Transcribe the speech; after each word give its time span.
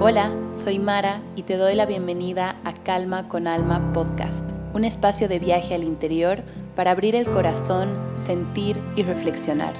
Hola, 0.00 0.30
soy 0.52 0.78
Mara 0.78 1.20
y 1.34 1.42
te 1.42 1.56
doy 1.56 1.74
la 1.74 1.84
bienvenida 1.84 2.54
a 2.62 2.72
Calma 2.72 3.26
con 3.26 3.48
Alma 3.48 3.92
Podcast, 3.92 4.48
un 4.72 4.84
espacio 4.84 5.26
de 5.26 5.40
viaje 5.40 5.74
al 5.74 5.82
interior 5.82 6.44
para 6.76 6.92
abrir 6.92 7.16
el 7.16 7.28
corazón, 7.28 7.88
sentir 8.14 8.78
y 8.94 9.02
reflexionar. 9.02 9.72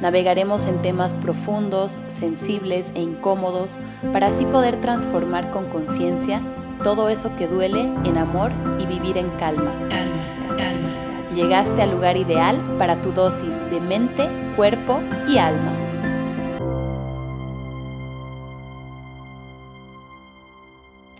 Navegaremos 0.00 0.64
en 0.64 0.80
temas 0.80 1.12
profundos, 1.12 2.00
sensibles 2.08 2.90
e 2.94 3.02
incómodos 3.02 3.76
para 4.14 4.28
así 4.28 4.46
poder 4.46 4.80
transformar 4.80 5.50
con 5.50 5.66
conciencia 5.66 6.40
todo 6.82 7.10
eso 7.10 7.36
que 7.36 7.46
duele 7.46 7.82
en 7.82 8.16
amor 8.16 8.52
y 8.78 8.86
vivir 8.86 9.18
en 9.18 9.28
calma. 9.32 9.74
Calma, 9.90 10.56
calma. 10.56 11.34
Llegaste 11.34 11.82
al 11.82 11.90
lugar 11.90 12.16
ideal 12.16 12.58
para 12.78 13.02
tu 13.02 13.12
dosis 13.12 13.58
de 13.70 13.78
mente, 13.82 14.26
cuerpo 14.56 15.00
y 15.28 15.36
alma. 15.36 15.79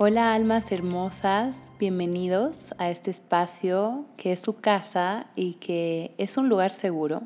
Hola 0.03 0.33
almas 0.33 0.73
hermosas, 0.73 1.73
bienvenidos 1.79 2.73
a 2.79 2.89
este 2.89 3.11
espacio 3.11 4.07
que 4.17 4.33
es 4.33 4.41
su 4.41 4.57
casa 4.57 5.27
y 5.37 5.57
que 5.57 6.15
es 6.17 6.39
un 6.39 6.49
lugar 6.49 6.71
seguro. 6.71 7.25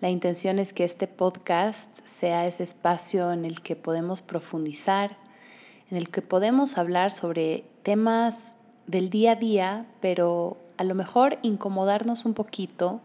La 0.00 0.08
intención 0.08 0.60
es 0.60 0.72
que 0.72 0.84
este 0.84 1.08
podcast 1.08 1.98
sea 2.06 2.46
ese 2.46 2.62
espacio 2.62 3.32
en 3.32 3.44
el 3.44 3.62
que 3.62 3.74
podemos 3.74 4.22
profundizar, 4.22 5.16
en 5.90 5.98
el 5.98 6.08
que 6.08 6.22
podemos 6.22 6.78
hablar 6.78 7.10
sobre 7.10 7.64
temas 7.82 8.58
del 8.86 9.10
día 9.10 9.32
a 9.32 9.34
día, 9.34 9.86
pero 10.00 10.56
a 10.76 10.84
lo 10.84 10.94
mejor 10.94 11.36
incomodarnos 11.42 12.26
un 12.26 12.34
poquito, 12.34 13.00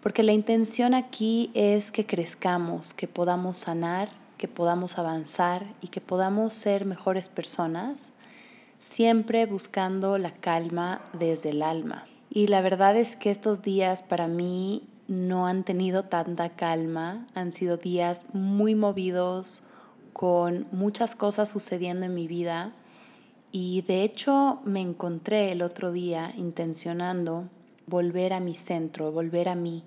porque 0.00 0.22
la 0.22 0.32
intención 0.32 0.94
aquí 0.94 1.50
es 1.52 1.90
que 1.90 2.06
crezcamos, 2.06 2.94
que 2.94 3.08
podamos 3.08 3.58
sanar 3.58 4.08
que 4.36 4.48
podamos 4.48 4.98
avanzar 4.98 5.66
y 5.80 5.88
que 5.88 6.00
podamos 6.00 6.52
ser 6.52 6.84
mejores 6.84 7.28
personas, 7.28 8.10
siempre 8.78 9.46
buscando 9.46 10.18
la 10.18 10.32
calma 10.32 11.00
desde 11.12 11.50
el 11.50 11.62
alma. 11.62 12.04
Y 12.30 12.48
la 12.48 12.60
verdad 12.60 12.96
es 12.96 13.16
que 13.16 13.30
estos 13.30 13.62
días 13.62 14.02
para 14.02 14.28
mí 14.28 14.82
no 15.08 15.46
han 15.46 15.64
tenido 15.64 16.04
tanta 16.04 16.50
calma, 16.50 17.26
han 17.34 17.52
sido 17.52 17.76
días 17.76 18.24
muy 18.32 18.74
movidos, 18.74 19.62
con 20.12 20.66
muchas 20.72 21.14
cosas 21.14 21.50
sucediendo 21.50 22.06
en 22.06 22.14
mi 22.14 22.26
vida. 22.26 22.72
Y 23.52 23.82
de 23.82 24.02
hecho 24.02 24.60
me 24.64 24.80
encontré 24.80 25.52
el 25.52 25.60
otro 25.60 25.92
día 25.92 26.32
intencionando 26.38 27.50
volver 27.86 28.32
a 28.32 28.40
mi 28.40 28.54
centro, 28.54 29.12
volver 29.12 29.50
a 29.50 29.54
mí. 29.54 29.84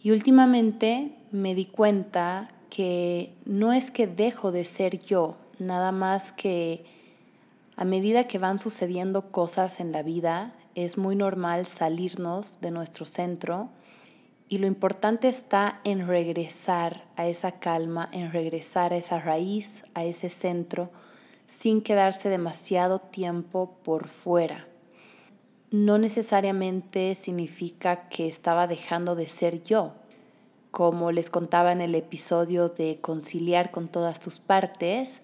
Y 0.00 0.10
últimamente 0.10 1.16
me 1.32 1.54
di 1.54 1.66
cuenta 1.66 2.48
que 2.74 3.32
no 3.44 3.72
es 3.72 3.92
que 3.92 4.08
dejo 4.08 4.50
de 4.50 4.64
ser 4.64 5.00
yo, 5.00 5.36
nada 5.60 5.92
más 5.92 6.32
que 6.32 6.84
a 7.76 7.84
medida 7.84 8.26
que 8.26 8.40
van 8.40 8.58
sucediendo 8.58 9.30
cosas 9.30 9.78
en 9.78 9.92
la 9.92 10.02
vida, 10.02 10.52
es 10.74 10.98
muy 10.98 11.14
normal 11.14 11.66
salirnos 11.66 12.60
de 12.60 12.72
nuestro 12.72 13.06
centro 13.06 13.68
y 14.48 14.58
lo 14.58 14.66
importante 14.66 15.28
está 15.28 15.80
en 15.84 16.08
regresar 16.08 17.04
a 17.14 17.28
esa 17.28 17.52
calma, 17.52 18.08
en 18.10 18.32
regresar 18.32 18.92
a 18.92 18.96
esa 18.96 19.20
raíz, 19.20 19.84
a 19.94 20.02
ese 20.02 20.28
centro, 20.28 20.90
sin 21.46 21.80
quedarse 21.80 22.28
demasiado 22.28 22.98
tiempo 22.98 23.76
por 23.84 24.08
fuera. 24.08 24.66
No 25.70 25.96
necesariamente 25.98 27.14
significa 27.14 28.08
que 28.08 28.26
estaba 28.26 28.66
dejando 28.66 29.14
de 29.14 29.28
ser 29.28 29.62
yo, 29.62 29.94
como 30.74 31.12
les 31.12 31.30
contaba 31.30 31.70
en 31.70 31.80
el 31.80 31.94
episodio 31.94 32.68
de 32.68 32.98
conciliar 33.00 33.70
con 33.70 33.86
todas 33.86 34.18
tus 34.18 34.40
partes, 34.40 35.20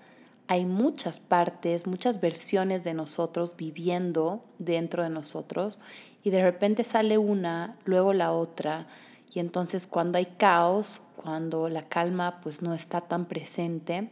hay 0.46 0.64
muchas 0.64 1.18
partes, 1.18 1.88
muchas 1.88 2.20
versiones 2.20 2.84
de 2.84 2.94
nosotros 2.94 3.56
viviendo 3.56 4.44
dentro 4.60 5.02
de 5.02 5.10
nosotros 5.10 5.80
y 6.22 6.30
de 6.30 6.40
repente 6.40 6.84
sale 6.84 7.18
una, 7.18 7.76
luego 7.84 8.12
la 8.12 8.30
otra 8.30 8.86
y 9.34 9.40
entonces 9.40 9.88
cuando 9.88 10.18
hay 10.18 10.26
caos, 10.26 11.00
cuando 11.16 11.68
la 11.68 11.82
calma 11.82 12.40
pues 12.40 12.62
no 12.62 12.72
está 12.72 13.00
tan 13.00 13.24
presente, 13.24 14.08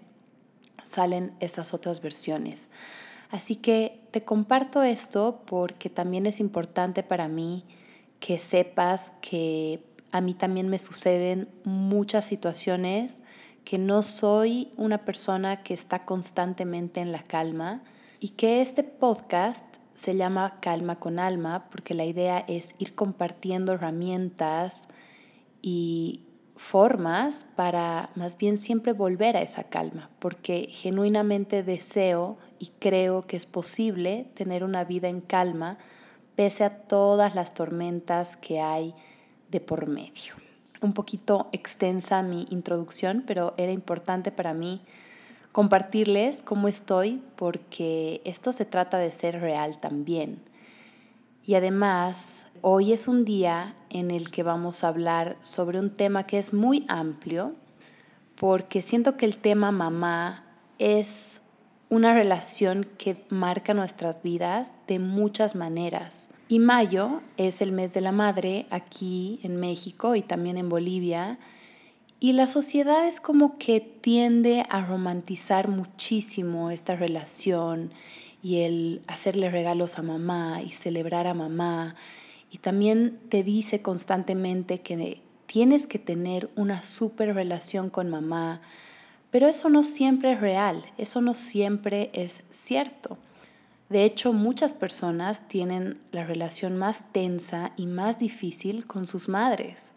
salen 0.83 1.37
esas 1.39 1.73
otras 1.73 2.03
versiones. 2.03 2.67
Así 3.31 3.55
que 3.55 4.01
te 4.11 4.25
comparto 4.25 4.83
esto 4.83 5.43
porque 5.47 5.89
también 5.89 6.27
es 6.27 6.41
importante 6.41 7.05
para 7.05 7.29
mí 7.29 7.65
que 8.19 8.41
sepas 8.41 9.13
que 9.21 9.88
a 10.13 10.21
mí 10.21 10.35
también 10.35 10.69
me 10.69 10.79
suceden 10.79 11.49
muchas 11.65 12.27
situaciones 12.27 13.21
que 13.65 13.79
no 13.79 14.03
soy 14.03 14.73
una 14.77 15.05
persona 15.05 15.63
que 15.63 15.75
está 15.75 15.99
constantemente 15.99 17.01
en 17.01 17.13
la 17.13 17.23
calma 17.23 17.83
y 18.21 18.31
que 18.31 18.63
este 18.63 18.83
podcast 18.83 19.65
se 19.95 20.17
llama 20.17 20.59
Calma 20.61 20.97
con 20.97 21.19
Alma 21.19 21.69
porque 21.71 21.93
la 21.95 22.05
idea 22.05 22.45
es 22.49 22.75
ir 22.79 22.95
compartiendo 22.95 23.73
herramientas 23.73 24.89
y 25.61 26.23
formas 26.57 27.47
para 27.57 28.11
más 28.15 28.39
bien 28.39 28.59
siempre 28.59 28.93
volver 28.93 29.37
a 29.37 29.43
esa 29.43 29.65
calma, 29.65 30.11
porque 30.19 30.69
genuinamente 30.71 31.63
deseo 31.63 32.37
y 32.59 32.71
creo 32.79 33.23
que 33.23 33.37
es 33.37 33.47
posible 33.47 34.31
tener 34.35 34.65
una 34.65 34.85
vida 34.85 35.09
en 35.09 35.21
calma 35.21 35.79
pese 36.35 36.65
a 36.65 36.71
todas 36.71 37.35
las 37.35 37.55
tormentas 37.55 38.37
que 38.37 38.61
hay 38.61 38.95
de 39.51 39.61
por 39.61 39.89
medio. 39.89 40.35
Un 40.81 40.93
poquito 40.93 41.49
extensa 41.53 42.23
mi 42.23 42.47
introducción, 42.51 43.25
pero 43.27 43.55
era 43.57 43.73
importante 43.73 44.31
para 44.31 44.55
mí 44.55 44.81
compartirles 45.53 46.43
cómo 46.43 46.69
estoy 46.69 47.23
porque 47.37 48.21
esto 48.25 48.53
se 48.53 48.65
trata 48.65 48.99
de 48.99 49.11
ser 49.11 49.41
real 49.41 49.79
también. 49.79 50.41
Y 51.45 51.55
además, 51.55 52.47
hoy 52.61 52.93
es 52.93 53.09
un 53.09 53.25
día 53.25 53.75
en 53.91 54.11
el 54.11 54.31
que 54.31 54.43
vamos 54.43 54.85
a 54.85 54.89
hablar 54.89 55.37
sobre 55.43 55.81
un 55.81 55.91
tema 55.91 56.27
que 56.27 56.39
es 56.39 56.53
muy 56.53 56.85
amplio 56.89 57.55
porque 58.39 58.83
siento 58.83 59.17
que 59.17 59.27
el 59.27 59.39
tema 59.39 59.73
mamá 59.73 60.45
es 60.79 61.43
una 61.89 62.15
relación 62.15 62.85
que 62.85 63.25
marca 63.31 63.75
nuestras 63.75 64.23
vidas 64.23 64.75
de 64.87 64.99
muchas 64.99 65.57
maneras. 65.57 66.28
Y 66.51 66.61
mayo 66.61 67.21
es 67.37 67.61
el 67.61 67.73
mes 67.73 67.93
de 67.93 68.01
la 68.01 68.11
madre 68.11 68.67
aquí 68.71 69.39
en 69.43 69.57
México 69.57 70.15
y 70.15 70.23
también 70.23 70.57
en 70.57 70.71
Bolivia. 70.71 71.37
Y 72.21 72.33
la 72.33 72.47
sociedad 72.47 73.07
es 73.07 73.21
como 73.21 73.59
que 73.59 73.81
tiende 73.81 74.65
a 74.71 74.81
romantizar 74.85 75.69
muchísimo 75.69 76.71
esta 76.71 76.97
relación 76.97 77.93
y 78.43 78.63
el 78.63 79.03
hacerle 79.09 79.51
regalos 79.51 79.99
a 79.99 80.03
mamá 80.03 80.63
y 80.63 80.71
celebrar 80.71 81.27
a 81.27 81.35
mamá. 81.35 81.95
Y 82.51 82.59
también 82.59 83.21
te 83.29 83.43
dice 83.43 83.83
constantemente 83.83 84.81
que 84.81 85.21
tienes 85.45 85.87
que 85.87 85.99
tener 85.99 86.51
una 86.57 86.81
súper 86.81 87.35
relación 87.35 87.91
con 87.91 88.09
mamá. 88.09 88.63
Pero 89.31 89.47
eso 89.49 89.69
no 89.69 89.85
siempre 89.85 90.33
es 90.33 90.41
real, 90.41 90.83
eso 90.97 91.21
no 91.21 91.35
siempre 91.35 92.11
es 92.15 92.43
cierto. 92.51 93.19
De 93.89 94.05
hecho, 94.05 94.35
muchas 94.35 94.75
personas 94.75 95.49
tienen 95.49 95.99
la 96.13 96.25
relación 96.25 96.77
más 96.77 97.11
tensa 97.11 97.73
y 97.77 97.87
más 97.87 98.19
difícil 98.19 98.87
con 98.87 99.07
sus 99.07 99.31
madres, 99.31 99.93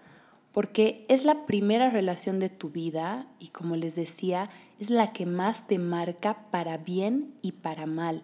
porque 0.53 1.03
es 1.09 1.25
la 1.25 1.45
primera 1.45 1.89
relación 1.89 2.39
de 2.39 2.47
tu 2.47 2.69
vida 2.69 3.27
y 3.39 3.49
como 3.49 3.75
les 3.75 3.95
decía, 3.95 4.49
es 4.79 4.89
la 4.89 5.07
que 5.07 5.25
más 5.25 5.67
te 5.67 5.77
marca 5.77 6.45
para 6.51 6.77
bien 6.77 7.33
y 7.41 7.51
para 7.51 7.85
mal. 7.85 8.23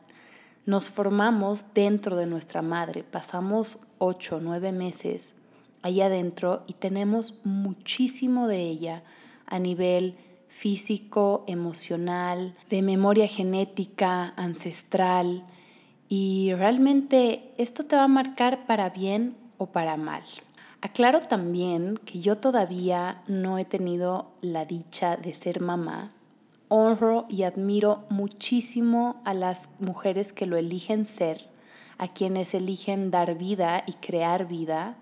Nos 0.66 0.90
formamos 0.90 1.66
dentro 1.74 2.16
de 2.16 2.28
nuestra 2.28 2.62
madre, 2.62 3.04
pasamos 3.04 3.82
ocho, 3.98 4.40
nueve 4.42 4.72
meses 4.72 5.34
allá 5.82 6.08
adentro 6.08 6.64
y 6.68 6.74
tenemos 6.74 7.36
muchísimo 7.44 8.48
de 8.48 8.62
ella 8.62 9.04
a 9.46 9.60
nivel 9.60 10.16
físico, 10.48 11.44
emocional, 11.48 12.56
de 12.70 12.82
memoria 12.82 13.28
genética, 13.28 14.34
ancestral, 14.38 15.46
y 16.10 16.54
realmente 16.54 17.52
esto 17.58 17.86
te 17.86 17.96
va 17.96 18.04
a 18.04 18.08
marcar 18.08 18.66
para 18.66 18.90
bien 18.90 19.36
o 19.58 19.68
para 19.68 19.98
mal. 19.98 20.24
Aclaro 20.82 21.20
también 21.20 21.98
que 21.98 22.20
yo 22.20 22.38
todavía 22.38 23.24
no 23.28 23.58
he 23.58 23.66
tenido 23.66 24.32
la 24.42 24.66
dicha 24.66 25.18
de 25.18 25.34
ser 25.34 25.60
mamá. 25.62 26.12
Honro 26.70 27.26
y 27.30 27.44
admiro 27.44 28.06
muchísimo 28.10 29.22
a 29.26 29.34
las 29.34 29.70
mujeres 29.80 30.34
que 30.34 30.46
lo 30.46 30.58
eligen 30.58 31.06
ser, 31.06 31.50
a 31.98 32.08
quienes 32.08 32.54
eligen 32.54 33.10
dar 33.12 33.38
vida 33.38 33.84
y 33.86 33.94
crear 33.94 34.48
vida, 34.48 34.98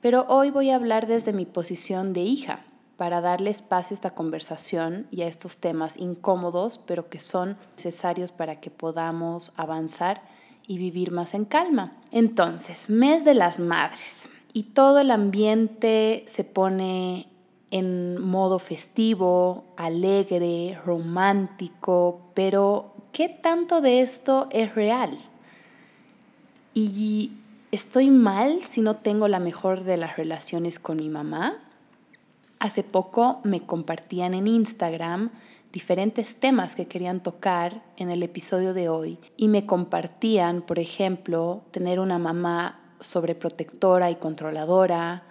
pero 0.00 0.26
hoy 0.28 0.50
voy 0.50 0.70
a 0.70 0.76
hablar 0.76 1.06
desde 1.06 1.32
mi 1.32 1.46
posición 1.46 2.12
de 2.12 2.20
hija 2.20 2.65
para 2.96 3.20
darle 3.20 3.50
espacio 3.50 3.94
a 3.94 3.96
esta 3.96 4.14
conversación 4.14 5.06
y 5.10 5.22
a 5.22 5.26
estos 5.26 5.58
temas 5.58 5.96
incómodos, 5.96 6.78
pero 6.78 7.08
que 7.08 7.20
son 7.20 7.56
necesarios 7.76 8.32
para 8.32 8.60
que 8.60 8.70
podamos 8.70 9.52
avanzar 9.56 10.22
y 10.66 10.78
vivir 10.78 11.12
más 11.12 11.34
en 11.34 11.44
calma. 11.44 11.96
Entonces, 12.10 12.88
mes 12.88 13.24
de 13.24 13.34
las 13.34 13.58
madres 13.58 14.28
y 14.52 14.64
todo 14.64 15.00
el 15.00 15.10
ambiente 15.10 16.24
se 16.26 16.44
pone 16.44 17.28
en 17.70 18.20
modo 18.20 18.58
festivo, 18.58 19.64
alegre, 19.76 20.80
romántico, 20.84 22.30
pero 22.34 22.94
¿qué 23.12 23.28
tanto 23.28 23.80
de 23.80 24.00
esto 24.00 24.48
es 24.50 24.74
real? 24.74 25.16
Y 26.72 27.32
estoy 27.72 28.10
mal 28.10 28.60
si 28.62 28.80
no 28.80 28.94
tengo 28.94 29.28
la 29.28 29.40
mejor 29.40 29.84
de 29.84 29.96
las 29.96 30.16
relaciones 30.16 30.78
con 30.78 30.96
mi 30.96 31.08
mamá. 31.08 31.58
Hace 32.58 32.82
poco 32.82 33.40
me 33.44 33.60
compartían 33.60 34.32
en 34.32 34.46
Instagram 34.46 35.30
diferentes 35.72 36.36
temas 36.36 36.74
que 36.74 36.86
querían 36.86 37.22
tocar 37.22 37.84
en 37.98 38.10
el 38.10 38.22
episodio 38.22 38.72
de 38.72 38.88
hoy 38.88 39.18
y 39.36 39.48
me 39.48 39.66
compartían, 39.66 40.62
por 40.62 40.78
ejemplo, 40.78 41.64
tener 41.70 42.00
una 42.00 42.18
mamá 42.18 42.80
sobreprotectora 42.98 44.10
y 44.10 44.16
controladora, 44.16 45.24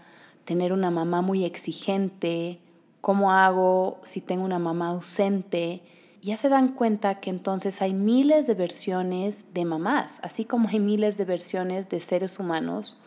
tener 0.45 0.71
una 0.71 0.91
mamá 0.91 1.23
muy 1.23 1.45
exigente, 1.45 2.59
cómo 3.01 3.31
hago 3.31 3.99
si 4.03 4.21
tengo 4.21 4.45
una 4.45 4.59
mamá 4.59 4.89
ausente. 4.89 5.81
Ya 6.21 6.37
se 6.37 6.49
dan 6.49 6.69
cuenta 6.69 7.15
que 7.15 7.31
entonces 7.31 7.81
hay 7.81 7.95
miles 7.95 8.45
de 8.45 8.53
versiones 8.53 9.47
de 9.55 9.65
mamás, 9.65 10.19
así 10.21 10.45
como 10.45 10.69
hay 10.69 10.79
miles 10.79 11.17
de 11.17 11.25
versiones 11.25 11.89
de 11.89 12.01
seres 12.01 12.37
humanos, 12.37 12.97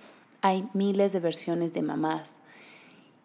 hay 0.42 0.68
miles 0.72 1.12
de 1.12 1.20
versiones 1.20 1.72
de 1.72 1.82
mamás. 1.82 2.40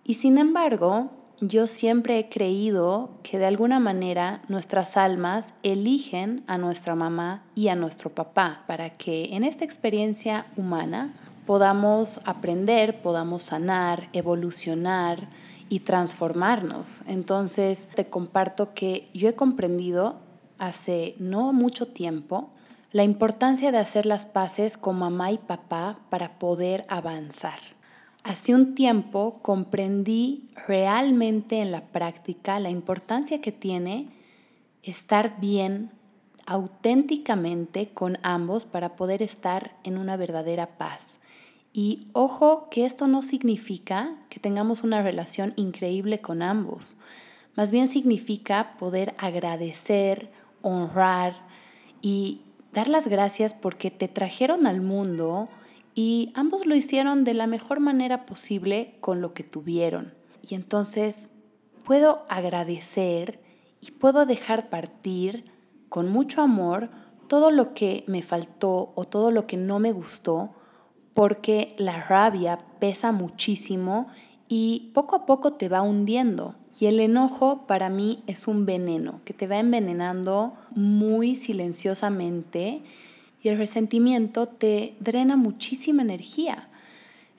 Y 0.05 0.15
sin 0.15 0.37
embargo, 0.37 1.11
yo 1.39 1.67
siempre 1.67 2.19
he 2.19 2.29
creído 2.29 3.09
que 3.23 3.37
de 3.37 3.45
alguna 3.45 3.79
manera 3.79 4.41
nuestras 4.47 4.97
almas 4.97 5.53
eligen 5.63 6.43
a 6.47 6.57
nuestra 6.57 6.95
mamá 6.95 7.43
y 7.55 7.69
a 7.69 7.75
nuestro 7.75 8.09
papá 8.09 8.61
para 8.67 8.89
que 8.89 9.35
en 9.35 9.43
esta 9.43 9.65
experiencia 9.65 10.45
humana 10.55 11.13
podamos 11.45 12.21
aprender, 12.25 13.01
podamos 13.01 13.43
sanar, 13.43 14.09
evolucionar 14.13 15.29
y 15.69 15.79
transformarnos. 15.79 17.01
Entonces 17.07 17.87
te 17.95 18.05
comparto 18.05 18.73
que 18.73 19.05
yo 19.13 19.27
he 19.27 19.35
comprendido 19.35 20.19
hace 20.59 21.15
no 21.17 21.51
mucho 21.51 21.87
tiempo 21.87 22.49
la 22.91 23.03
importancia 23.03 23.71
de 23.71 23.79
hacer 23.79 24.05
las 24.05 24.25
paces 24.25 24.77
con 24.77 24.99
mamá 24.99 25.31
y 25.31 25.39
papá 25.39 25.97
para 26.09 26.37
poder 26.39 26.85
avanzar. 26.89 27.59
Hace 28.23 28.55
un 28.55 28.73
tiempo 28.73 29.39
comprendí 29.41 30.49
realmente 30.65 31.59
en 31.59 31.71
la 31.71 31.81
práctica 31.87 32.57
la 32.59 32.69
importancia 32.69 33.41
que 33.41 33.51
tiene 33.51 34.07
estar 34.81 35.41
bien 35.41 35.91
auténticamente 36.45 37.89
con 37.89 38.17
ambos 38.23 38.63
para 38.65 38.95
poder 38.95 39.21
estar 39.21 39.75
en 39.83 39.97
una 39.97 40.15
verdadera 40.15 40.77
paz. 40.77 41.19
Y 41.73 42.07
ojo 42.13 42.69
que 42.69 42.85
esto 42.85 43.07
no 43.07 43.23
significa 43.23 44.15
que 44.29 44.39
tengamos 44.39 44.83
una 44.83 45.01
relación 45.01 45.53
increíble 45.57 46.19
con 46.19 46.41
ambos. 46.41 46.95
Más 47.55 47.71
bien 47.71 47.87
significa 47.87 48.75
poder 48.77 49.15
agradecer, 49.17 50.31
honrar 50.61 51.33
y 52.01 52.41
dar 52.71 52.87
las 52.87 53.07
gracias 53.07 53.53
porque 53.53 53.91
te 53.91 54.07
trajeron 54.07 54.65
al 54.65 54.79
mundo 54.79 55.49
y 55.95 56.31
ambos 56.33 56.65
lo 56.65 56.75
hicieron 56.75 57.23
de 57.23 57.33
la 57.33 57.47
mejor 57.47 57.79
manera 57.79 58.25
posible 58.25 58.95
con 58.99 59.21
lo 59.21 59.33
que 59.33 59.43
tuvieron. 59.43 60.13
Y 60.41 60.55
entonces 60.55 61.31
puedo 61.83 62.23
agradecer 62.29 63.39
y 63.81 63.91
puedo 63.91 64.25
dejar 64.25 64.69
partir 64.69 65.43
con 65.89 66.09
mucho 66.09 66.41
amor 66.41 66.89
todo 67.27 67.51
lo 67.51 67.73
que 67.73 68.03
me 68.07 68.21
faltó 68.21 68.91
o 68.95 69.05
todo 69.05 69.31
lo 69.31 69.47
que 69.47 69.57
no 69.57 69.79
me 69.79 69.91
gustó, 69.91 70.51
porque 71.13 71.73
la 71.77 72.01
rabia 72.01 72.59
pesa 72.79 73.11
muchísimo 73.11 74.07
y 74.47 74.91
poco 74.93 75.15
a 75.15 75.25
poco 75.25 75.53
te 75.53 75.69
va 75.69 75.81
hundiendo. 75.81 76.55
Y 76.79 76.87
el 76.87 76.99
enojo 76.99 77.67
para 77.67 77.89
mí 77.89 78.23
es 78.27 78.47
un 78.47 78.65
veneno 78.65 79.21
que 79.25 79.33
te 79.33 79.47
va 79.47 79.59
envenenando 79.59 80.53
muy 80.71 81.35
silenciosamente 81.35 82.81
y 83.43 83.49
el 83.49 83.57
resentimiento 83.57 84.47
te 84.47 84.95
drena 84.99 85.35
muchísima 85.35 86.01
energía. 86.01 86.69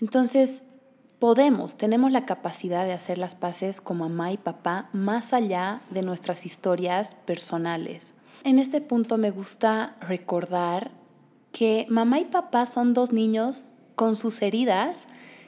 Entonces, 0.00 0.64
podemos, 1.18 1.78
tenemos 1.78 2.12
la 2.12 2.26
capacidad 2.26 2.84
de 2.84 2.92
hacer 2.92 3.16
las 3.16 3.34
paces 3.34 3.80
con 3.80 3.98
mamá 3.98 4.30
y 4.30 4.36
papá 4.36 4.90
más 4.92 5.32
allá 5.32 5.80
de 5.90 6.02
nuestras 6.02 6.44
historias 6.44 7.16
personales. 7.24 8.12
En 8.44 8.58
este 8.58 8.82
punto 8.82 9.16
me 9.16 9.30
gusta 9.30 9.96
recordar 10.00 10.90
que 11.50 11.86
mamá 11.88 12.20
y 12.20 12.26
papá 12.26 12.66
son 12.66 12.92
dos 12.92 13.12
niños 13.12 13.72
con 13.94 14.16
sus 14.16 14.42
heridas 14.42 15.06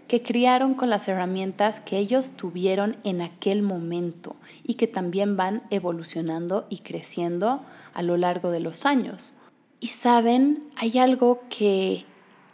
que 0.08 0.22
criaron 0.22 0.74
con 0.74 0.88
las 0.88 1.08
herramientas 1.08 1.80
que 1.80 1.98
ellos 1.98 2.32
tuvieron 2.32 2.96
en 3.04 3.20
aquel 3.20 3.62
momento 3.62 4.36
y 4.62 4.74
que 4.74 4.86
también 4.86 5.36
van 5.36 5.62
evolucionando 5.70 6.66
y 6.70 6.78
creciendo 6.78 7.60
a 7.92 8.02
lo 8.02 8.16
largo 8.16 8.50
de 8.50 8.60
los 8.60 8.86
años. 8.86 9.35
Y 9.80 9.88
saben, 9.88 10.60
hay 10.76 10.98
algo 10.98 11.42
que 11.48 12.04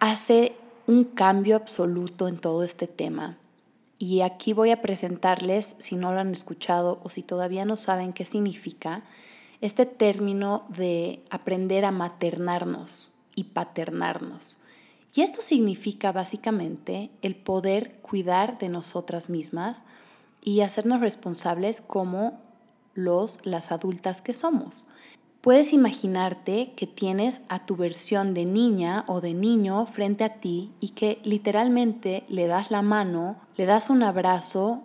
hace 0.00 0.56
un 0.86 1.04
cambio 1.04 1.56
absoluto 1.56 2.28
en 2.28 2.38
todo 2.38 2.64
este 2.64 2.86
tema. 2.86 3.38
Y 3.98 4.22
aquí 4.22 4.52
voy 4.52 4.70
a 4.70 4.80
presentarles, 4.82 5.76
si 5.78 5.94
no 5.94 6.12
lo 6.12 6.18
han 6.18 6.32
escuchado 6.32 7.00
o 7.04 7.08
si 7.08 7.22
todavía 7.22 7.64
no 7.64 7.76
saben 7.76 8.12
qué 8.12 8.24
significa, 8.24 9.04
este 9.60 9.86
término 9.86 10.64
de 10.68 11.22
aprender 11.30 11.84
a 11.84 11.92
maternarnos 11.92 13.12
y 13.36 13.44
paternarnos. 13.44 14.58
Y 15.14 15.20
esto 15.20 15.40
significa 15.40 16.10
básicamente 16.10 17.10
el 17.22 17.36
poder 17.36 18.00
cuidar 18.00 18.58
de 18.58 18.68
nosotras 18.68 19.28
mismas 19.28 19.84
y 20.42 20.62
hacernos 20.62 21.00
responsables 21.00 21.80
como 21.80 22.40
los 22.94 23.38
las 23.44 23.70
adultas 23.70 24.20
que 24.20 24.32
somos. 24.32 24.86
Puedes 25.42 25.72
imaginarte 25.72 26.72
que 26.76 26.86
tienes 26.86 27.40
a 27.48 27.58
tu 27.58 27.74
versión 27.74 28.32
de 28.32 28.44
niña 28.44 29.04
o 29.08 29.20
de 29.20 29.34
niño 29.34 29.84
frente 29.86 30.22
a 30.22 30.34
ti 30.34 30.70
y 30.78 30.90
que 30.90 31.18
literalmente 31.24 32.22
le 32.28 32.46
das 32.46 32.70
la 32.70 32.80
mano, 32.80 33.34
le 33.56 33.66
das 33.66 33.90
un 33.90 34.04
abrazo 34.04 34.84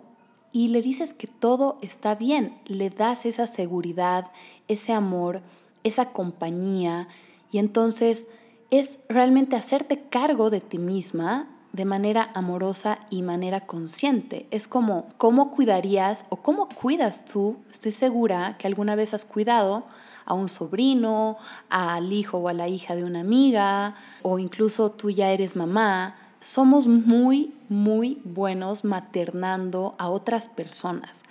y 0.50 0.66
le 0.68 0.82
dices 0.82 1.14
que 1.14 1.28
todo 1.28 1.78
está 1.80 2.16
bien, 2.16 2.56
le 2.66 2.90
das 2.90 3.24
esa 3.24 3.46
seguridad, 3.46 4.32
ese 4.66 4.92
amor, 4.92 5.42
esa 5.84 6.06
compañía 6.06 7.06
y 7.52 7.58
entonces 7.58 8.26
es 8.72 8.98
realmente 9.08 9.54
hacerte 9.54 10.08
cargo 10.10 10.50
de 10.50 10.60
ti 10.60 10.78
misma 10.78 11.48
de 11.72 11.84
manera 11.84 12.30
amorosa 12.34 12.98
y 13.10 13.22
manera 13.22 13.60
consciente. 13.60 14.48
Es 14.50 14.66
como 14.66 15.06
cómo 15.18 15.52
cuidarías 15.52 16.24
o 16.30 16.38
cómo 16.38 16.68
cuidas 16.68 17.26
tú, 17.26 17.58
estoy 17.70 17.92
segura 17.92 18.56
que 18.58 18.66
alguna 18.66 18.96
vez 18.96 19.14
has 19.14 19.24
cuidado 19.24 19.84
a 20.28 20.34
un 20.34 20.48
sobrino, 20.48 21.38
al 21.70 22.12
hijo 22.12 22.36
o 22.36 22.48
a 22.48 22.52
la 22.52 22.68
hija 22.68 22.94
de 22.94 23.04
una 23.04 23.20
amiga, 23.20 23.94
o 24.22 24.38
incluso 24.38 24.90
tú 24.90 25.08
ya 25.08 25.30
eres 25.30 25.56
mamá, 25.56 26.16
somos 26.40 26.86
muy, 26.86 27.54
muy 27.70 28.20
buenos 28.24 28.84
maternando 28.84 29.94
a 29.98 30.10
otras 30.10 30.48
personas. 30.48 31.22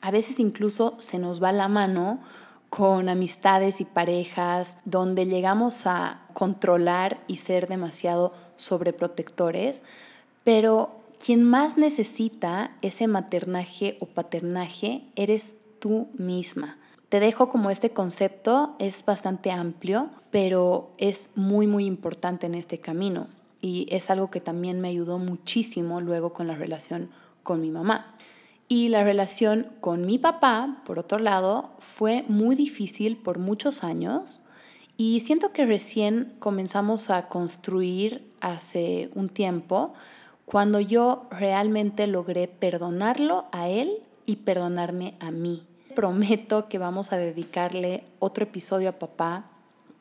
A 0.00 0.10
veces 0.10 0.40
incluso 0.40 0.94
se 0.96 1.18
nos 1.18 1.42
va 1.42 1.52
la 1.52 1.68
mano 1.68 2.18
con 2.70 3.10
amistades 3.10 3.82
y 3.82 3.84
parejas 3.84 4.78
donde 4.86 5.26
llegamos 5.26 5.86
a 5.86 6.22
controlar 6.32 7.18
y 7.28 7.36
ser 7.36 7.68
demasiado 7.68 8.32
sobreprotectores, 8.56 9.82
pero 10.44 10.90
quien 11.22 11.44
más 11.44 11.76
necesita 11.76 12.72
ese 12.80 13.06
maternaje 13.06 13.98
o 14.00 14.06
paternaje 14.06 15.02
eres 15.14 15.56
tú 15.78 16.08
misma. 16.16 16.78
Te 17.16 17.20
dejo 17.20 17.48
como 17.48 17.70
este 17.70 17.94
concepto, 17.94 18.76
es 18.78 19.02
bastante 19.02 19.50
amplio, 19.50 20.10
pero 20.30 20.92
es 20.98 21.30
muy, 21.34 21.66
muy 21.66 21.86
importante 21.86 22.44
en 22.44 22.54
este 22.54 22.78
camino. 22.78 23.28
Y 23.62 23.86
es 23.90 24.10
algo 24.10 24.30
que 24.30 24.42
también 24.42 24.82
me 24.82 24.88
ayudó 24.88 25.18
muchísimo 25.18 26.02
luego 26.02 26.34
con 26.34 26.46
la 26.46 26.56
relación 26.56 27.08
con 27.42 27.62
mi 27.62 27.70
mamá. 27.70 28.14
Y 28.68 28.88
la 28.88 29.02
relación 29.02 29.66
con 29.80 30.04
mi 30.04 30.18
papá, 30.18 30.82
por 30.84 30.98
otro 30.98 31.18
lado, 31.18 31.70
fue 31.78 32.26
muy 32.28 32.54
difícil 32.54 33.16
por 33.16 33.38
muchos 33.38 33.82
años 33.82 34.42
y 34.98 35.20
siento 35.20 35.54
que 35.54 35.64
recién 35.64 36.34
comenzamos 36.38 37.08
a 37.08 37.28
construir 37.28 38.30
hace 38.42 39.08
un 39.14 39.30
tiempo 39.30 39.94
cuando 40.44 40.80
yo 40.80 41.22
realmente 41.30 42.08
logré 42.08 42.46
perdonarlo 42.46 43.46
a 43.52 43.70
él 43.70 44.02
y 44.26 44.36
perdonarme 44.36 45.14
a 45.18 45.30
mí 45.30 45.66
prometo 45.96 46.68
que 46.68 46.78
vamos 46.78 47.12
a 47.12 47.16
dedicarle 47.16 48.04
otro 48.20 48.44
episodio 48.44 48.90
a 48.90 48.92
papá 48.92 49.46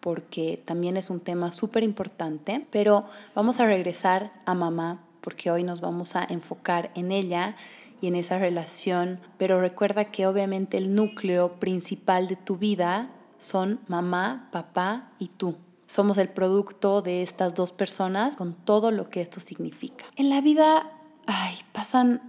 porque 0.02 0.62
también 0.64 0.98
es 0.98 1.10
un 1.10 1.20
tema 1.20 1.52
súper 1.52 1.82
importante, 1.82 2.68
pero 2.70 3.06
vamos 3.34 3.60
a 3.60 3.66
regresar 3.66 4.30
a 4.46 4.54
mamá 4.54 5.00
porque 5.22 5.50
hoy 5.50 5.64
nos 5.64 5.82
vamos 5.82 6.16
a 6.16 6.24
enfocar 6.24 6.92
en 6.94 7.12
ella 7.12 7.56
y 8.02 8.08
en 8.08 8.16
esa 8.16 8.38
relación, 8.38 9.20
pero 9.40 9.60
recuerda 9.60 10.06
que 10.06 10.28
obviamente 10.28 10.78
el 10.78 10.94
núcleo 10.94 11.54
principal 11.54 12.28
de 12.28 12.36
tu 12.36 12.58
vida 12.58 13.10
son 13.40 13.80
mamá, 13.88 14.50
papá 14.52 15.10
y 15.18 15.30
tú. 15.30 15.56
Somos 15.88 16.20
el 16.20 16.30
producto 16.30 17.02
de 17.02 17.24
estas 17.24 17.56
dos 17.56 17.72
personas 17.72 18.36
con 18.36 18.54
todo 18.54 18.92
lo 18.92 19.10
que 19.10 19.22
esto 19.22 19.40
significa. 19.40 20.06
En 20.18 20.30
la 20.30 20.42
vida, 20.42 20.92
ay, 21.26 21.56
pasan 21.72 22.22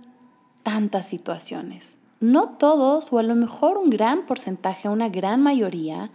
tantas 0.62 1.06
situaciones. 1.06 1.96
No 2.20 2.50
todos, 2.50 3.12
o 3.12 3.18
a 3.18 3.23
lo 3.23 3.35
mejor 3.35 3.76
un 3.78 3.90
gran 3.90 4.26
porcentaje, 4.26 4.88
una 4.88 5.08
gran 5.08 5.42
mayoría, 5.42 6.11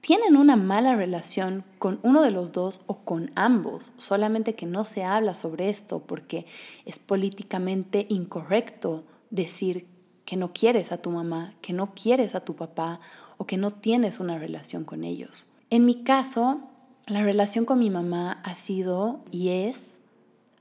tienen 0.00 0.36
una 0.36 0.56
mala 0.56 0.96
relación 0.96 1.64
con 1.78 2.00
uno 2.02 2.22
de 2.22 2.30
los 2.30 2.52
dos 2.52 2.80
o 2.86 2.98
con 2.98 3.30
ambos, 3.34 3.92
solamente 3.98 4.54
que 4.54 4.66
no 4.66 4.84
se 4.84 5.04
habla 5.04 5.34
sobre 5.34 5.68
esto 5.68 6.00
porque 6.00 6.46
es 6.86 6.98
políticamente 6.98 8.06
incorrecto 8.08 9.04
decir 9.30 9.86
que 10.24 10.36
no 10.36 10.52
quieres 10.52 10.92
a 10.92 10.98
tu 10.98 11.10
mamá, 11.10 11.54
que 11.62 11.72
no 11.72 11.94
quieres 11.94 12.34
a 12.34 12.40
tu 12.40 12.54
papá 12.54 13.00
o 13.36 13.46
que 13.46 13.56
no 13.56 13.70
tienes 13.70 14.20
una 14.20 14.38
relación 14.38 14.84
con 14.84 15.04
ellos. 15.04 15.46
En 15.70 15.84
mi 15.84 16.02
caso, 16.02 16.60
la 17.06 17.22
relación 17.22 17.64
con 17.64 17.78
mi 17.78 17.90
mamá 17.90 18.40
ha 18.44 18.54
sido 18.54 19.20
y 19.30 19.48
es 19.48 19.98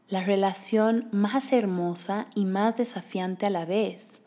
la 0.09 0.23
relación 0.23 1.09
más 1.11 1.51
hermosa 1.51 2.27
y 2.33 2.45
más 2.45 2.77
desafiante 2.77 3.45
a 3.45 3.49
la 3.49 3.65
vez. 3.65 4.21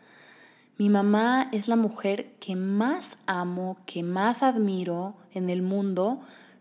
Mi 0.80 0.88
mamá 0.88 1.50
es 1.52 1.68
la 1.68 1.76
mujer 1.76 2.32
que 2.40 2.56
más 2.56 3.18
amo, 3.26 3.76
que 3.84 4.02
más 4.02 4.42
admiro 4.42 5.14
en 5.34 5.50
el 5.50 5.60
mundo, 5.60 6.20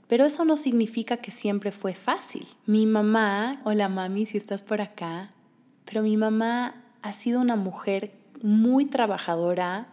pero 0.09 0.25
eso 0.25 0.43
no 0.43 0.57
significa 0.57 1.15
que 1.15 1.31
siempre 1.31 1.71
fue 1.71 1.93
fácil. 1.93 2.45
Mi 2.65 2.85
mamá, 2.85 3.61
hola 3.63 3.87
mami 3.87 4.25
si 4.25 4.35
estás 4.35 4.61
por 4.61 4.81
acá, 4.81 5.29
pero 5.85 6.01
mi 6.01 6.17
mamá 6.17 6.83
ha 7.01 7.13
sido 7.13 7.39
una 7.39 7.55
mujer 7.55 8.11
muy 8.41 8.87
trabajadora, 8.87 9.87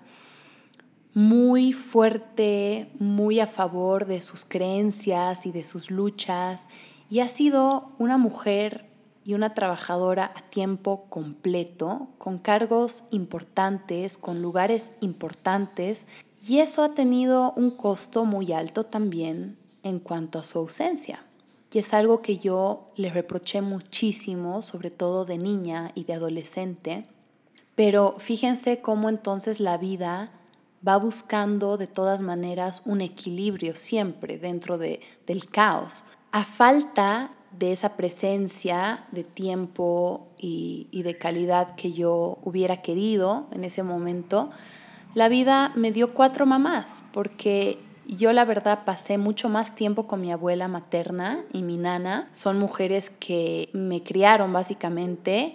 muy 1.15 1.73
fuerte, 1.73 2.91
muy 2.99 3.39
a 3.39 3.47
favor 3.47 4.07
de 4.07 4.21
sus 4.21 4.45
creencias 4.45 5.47
y 5.47 5.53
de 5.53 5.63
sus 5.63 5.89
luchas, 5.89 6.69
y 7.09 7.21
ha 7.21 7.29
sido 7.29 7.93
una 7.99 8.19
mujer 8.19 8.87
y 9.27 9.35
una 9.35 9.55
trabajadora 9.55 10.33
a 10.37 10.41
tiempo 10.41 11.05
completo, 11.11 12.07
con 12.17 12.39
cargos 12.39 13.07
importantes, 13.11 14.19
con 14.19 14.41
lugares 14.41 14.93
importantes, 15.01 16.07
y 16.47 16.61
eso 16.61 16.85
ha 16.85 16.95
tenido 16.95 17.53
un 17.57 17.73
costo 17.73 18.25
muy 18.25 18.53
alto 18.53 18.85
también 18.85 19.59
en 19.83 19.99
cuanto 19.99 20.39
a 20.39 20.45
su 20.45 20.61
ausencia. 20.61 21.25
Y 21.73 21.81
es 21.81 21.93
algo 21.93 22.19
que 22.19 22.39
yo 22.39 22.87
le 22.95 23.11
reproché 23.11 23.63
muchísimo, 23.63 24.63
sobre 24.63 24.91
todo 24.93 25.25
de 25.25 25.39
niña 25.39 25.91
y 25.97 26.05
de 26.05 26.15
adolescente, 26.15 27.05
pero 27.75 28.15
fíjense 28.19 28.81
cómo 28.81 29.09
entonces 29.09 29.59
la 29.59 29.77
vida 29.77 30.31
va 30.87 30.99
buscando 30.99 31.77
de 31.77 31.89
todas 31.89 32.21
maneras 32.21 32.83
un 32.85 33.01
equilibrio 33.01 33.75
siempre 33.75 34.39
dentro 34.39 34.79
de, 34.79 35.01
del 35.27 35.49
caos. 35.49 36.05
A 36.31 36.45
falta 36.45 37.33
de 37.59 37.73
esa 37.73 37.97
presencia 37.97 39.05
de 39.11 39.25
tiempo 39.25 40.29
y, 40.39 40.89
y 40.91 41.03
de 41.03 41.17
calidad 41.17 41.75
que 41.75 41.93
yo 41.93 42.39
hubiera 42.43 42.77
querido 42.77 43.47
en 43.53 43.65
ese 43.65 43.83
momento, 43.83 44.51
la 45.15 45.29
vida 45.29 45.73
me 45.75 45.93
dio 45.93 46.15
cuatro 46.15 46.47
mamás, 46.47 47.03
porque 47.13 47.79
yo 48.07 48.33
la 48.33 48.45
verdad 48.45 48.85
pasé 48.85 49.19
mucho 49.19 49.49
más 49.49 49.75
tiempo 49.75 50.07
con 50.07 50.21
mi 50.21 50.31
abuela 50.31 50.69
materna 50.69 51.45
y 51.53 51.63
mi 51.63 51.77
nana. 51.77 52.29
Son 52.33 52.59
mujeres 52.59 53.11
que 53.11 53.69
me 53.73 54.03
criaron 54.03 54.53
básicamente 54.53 55.55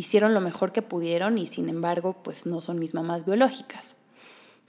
hicieron 0.00 0.32
lo 0.32 0.40
mejor 0.40 0.72
que 0.72 0.80
pudieron 0.80 1.36
y 1.36 1.46
sin 1.46 1.68
embargo 1.68 2.16
pues 2.22 2.46
no 2.46 2.62
son 2.62 2.78
mis 2.78 2.94
mamás 2.94 3.26
biológicas. 3.26 3.96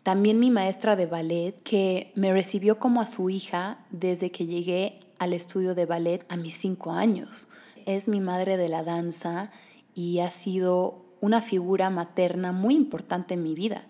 También 0.04 0.40
mi 0.40 0.52
maestra 0.52 0.98
de 0.98 1.06
ballet 1.06 1.54
que 1.64 2.12
me 2.16 2.34
recibió 2.34 2.80
como 2.80 3.00
a 3.00 3.06
su 3.06 3.30
hija 3.30 3.78
desde 3.92 4.32
que 4.32 4.46
llegué 4.46 5.00
al 5.22 5.34
estudio 5.34 5.76
de 5.76 5.86
ballet 5.86 6.26
a 6.30 6.36
mis 6.36 6.58
cinco 6.58 6.94
años. 6.94 7.48
Es 7.86 8.08
mi 8.08 8.20
madre 8.20 8.58
de 8.58 8.70
la 8.70 8.82
danza 8.82 9.52
y 9.94 10.18
ha 10.18 10.32
sido 10.32 11.06
una 11.20 11.42
figura 11.42 11.92
materna 11.92 12.52
muy 12.52 12.74
importante 12.74 13.36
en 13.36 13.44
mi 13.44 13.54
vida. 13.54 13.84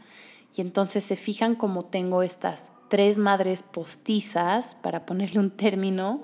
Y 0.53 0.59
entonces 0.59 1.05
se 1.05 1.15
fijan 1.15 1.55
como 1.55 1.85
tengo 1.85 2.21
estas 2.21 2.73
tres 2.89 3.17
madres 3.17 3.63
postizas, 3.63 4.75
para 4.75 5.05
ponerle 5.05 5.39
un 5.39 5.51
término, 5.51 6.21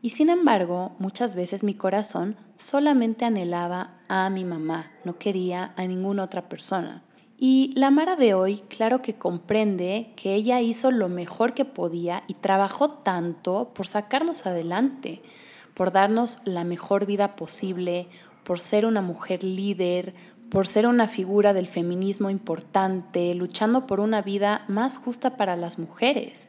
y 0.00 0.10
sin 0.10 0.30
embargo, 0.30 0.96
muchas 0.98 1.34
veces 1.34 1.62
mi 1.62 1.74
corazón 1.74 2.36
solamente 2.56 3.26
anhelaba 3.26 4.00
a 4.08 4.30
mi 4.30 4.46
mamá, 4.46 4.90
no 5.04 5.18
quería 5.18 5.74
a 5.76 5.84
ninguna 5.84 6.24
otra 6.24 6.48
persona. 6.48 7.02
Y 7.38 7.72
la 7.76 7.90
Mara 7.90 8.16
de 8.16 8.32
hoy, 8.32 8.62
claro 8.68 9.02
que 9.02 9.14
comprende 9.14 10.12
que 10.16 10.34
ella 10.34 10.62
hizo 10.62 10.90
lo 10.90 11.10
mejor 11.10 11.52
que 11.52 11.66
podía 11.66 12.22
y 12.28 12.34
trabajó 12.34 12.88
tanto 12.88 13.72
por 13.74 13.86
sacarnos 13.86 14.46
adelante, 14.46 15.22
por 15.74 15.92
darnos 15.92 16.38
la 16.44 16.64
mejor 16.64 17.04
vida 17.04 17.36
posible, 17.36 18.08
por 18.42 18.58
ser 18.58 18.86
una 18.86 19.02
mujer 19.02 19.44
líder, 19.44 20.14
por 20.50 20.66
ser 20.66 20.86
una 20.86 21.08
figura 21.08 21.52
del 21.52 21.66
feminismo 21.66 22.30
importante, 22.30 23.34
luchando 23.34 23.84
por 23.84 24.00
una 24.00 24.22
vida 24.22 24.64
más 24.68 24.96
justa 24.96 25.36
para 25.36 25.56
las 25.56 25.78
mujeres. 25.78 26.48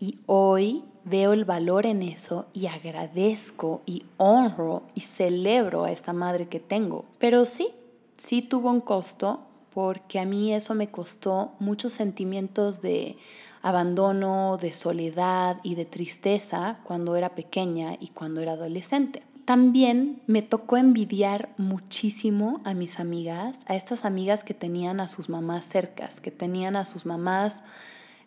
Y 0.00 0.18
hoy 0.26 0.82
veo 1.04 1.34
el 1.34 1.44
valor 1.44 1.84
en 1.84 2.02
eso 2.02 2.46
y 2.54 2.66
agradezco 2.68 3.82
y 3.84 4.04
honro 4.16 4.84
y 4.94 5.00
celebro 5.00 5.84
a 5.84 5.92
esta 5.92 6.14
madre 6.14 6.48
que 6.48 6.60
tengo. 6.60 7.04
Pero 7.18 7.44
sí, 7.44 7.68
sí 8.14 8.40
tuvo 8.40 8.70
un 8.70 8.80
costo 8.80 9.48
porque 9.72 10.20
a 10.20 10.26
mí 10.26 10.52
eso 10.52 10.74
me 10.74 10.88
costó 10.88 11.52
muchos 11.58 11.92
sentimientos 11.92 12.82
de 12.82 13.16
abandono, 13.62 14.58
de 14.60 14.72
soledad 14.72 15.56
y 15.62 15.76
de 15.76 15.86
tristeza 15.86 16.78
cuando 16.84 17.16
era 17.16 17.34
pequeña 17.34 17.96
y 17.98 18.08
cuando 18.08 18.40
era 18.40 18.52
adolescente. 18.52 19.22
También 19.44 20.22
me 20.26 20.42
tocó 20.42 20.76
envidiar 20.76 21.48
muchísimo 21.56 22.54
a 22.64 22.74
mis 22.74 23.00
amigas, 23.00 23.60
a 23.66 23.74
estas 23.74 24.04
amigas 24.04 24.44
que 24.44 24.54
tenían 24.54 25.00
a 25.00 25.08
sus 25.08 25.28
mamás 25.28 25.64
cercas, 25.64 26.20
que 26.20 26.30
tenían 26.30 26.76
a 26.76 26.84
sus 26.84 27.06
mamás 27.06 27.62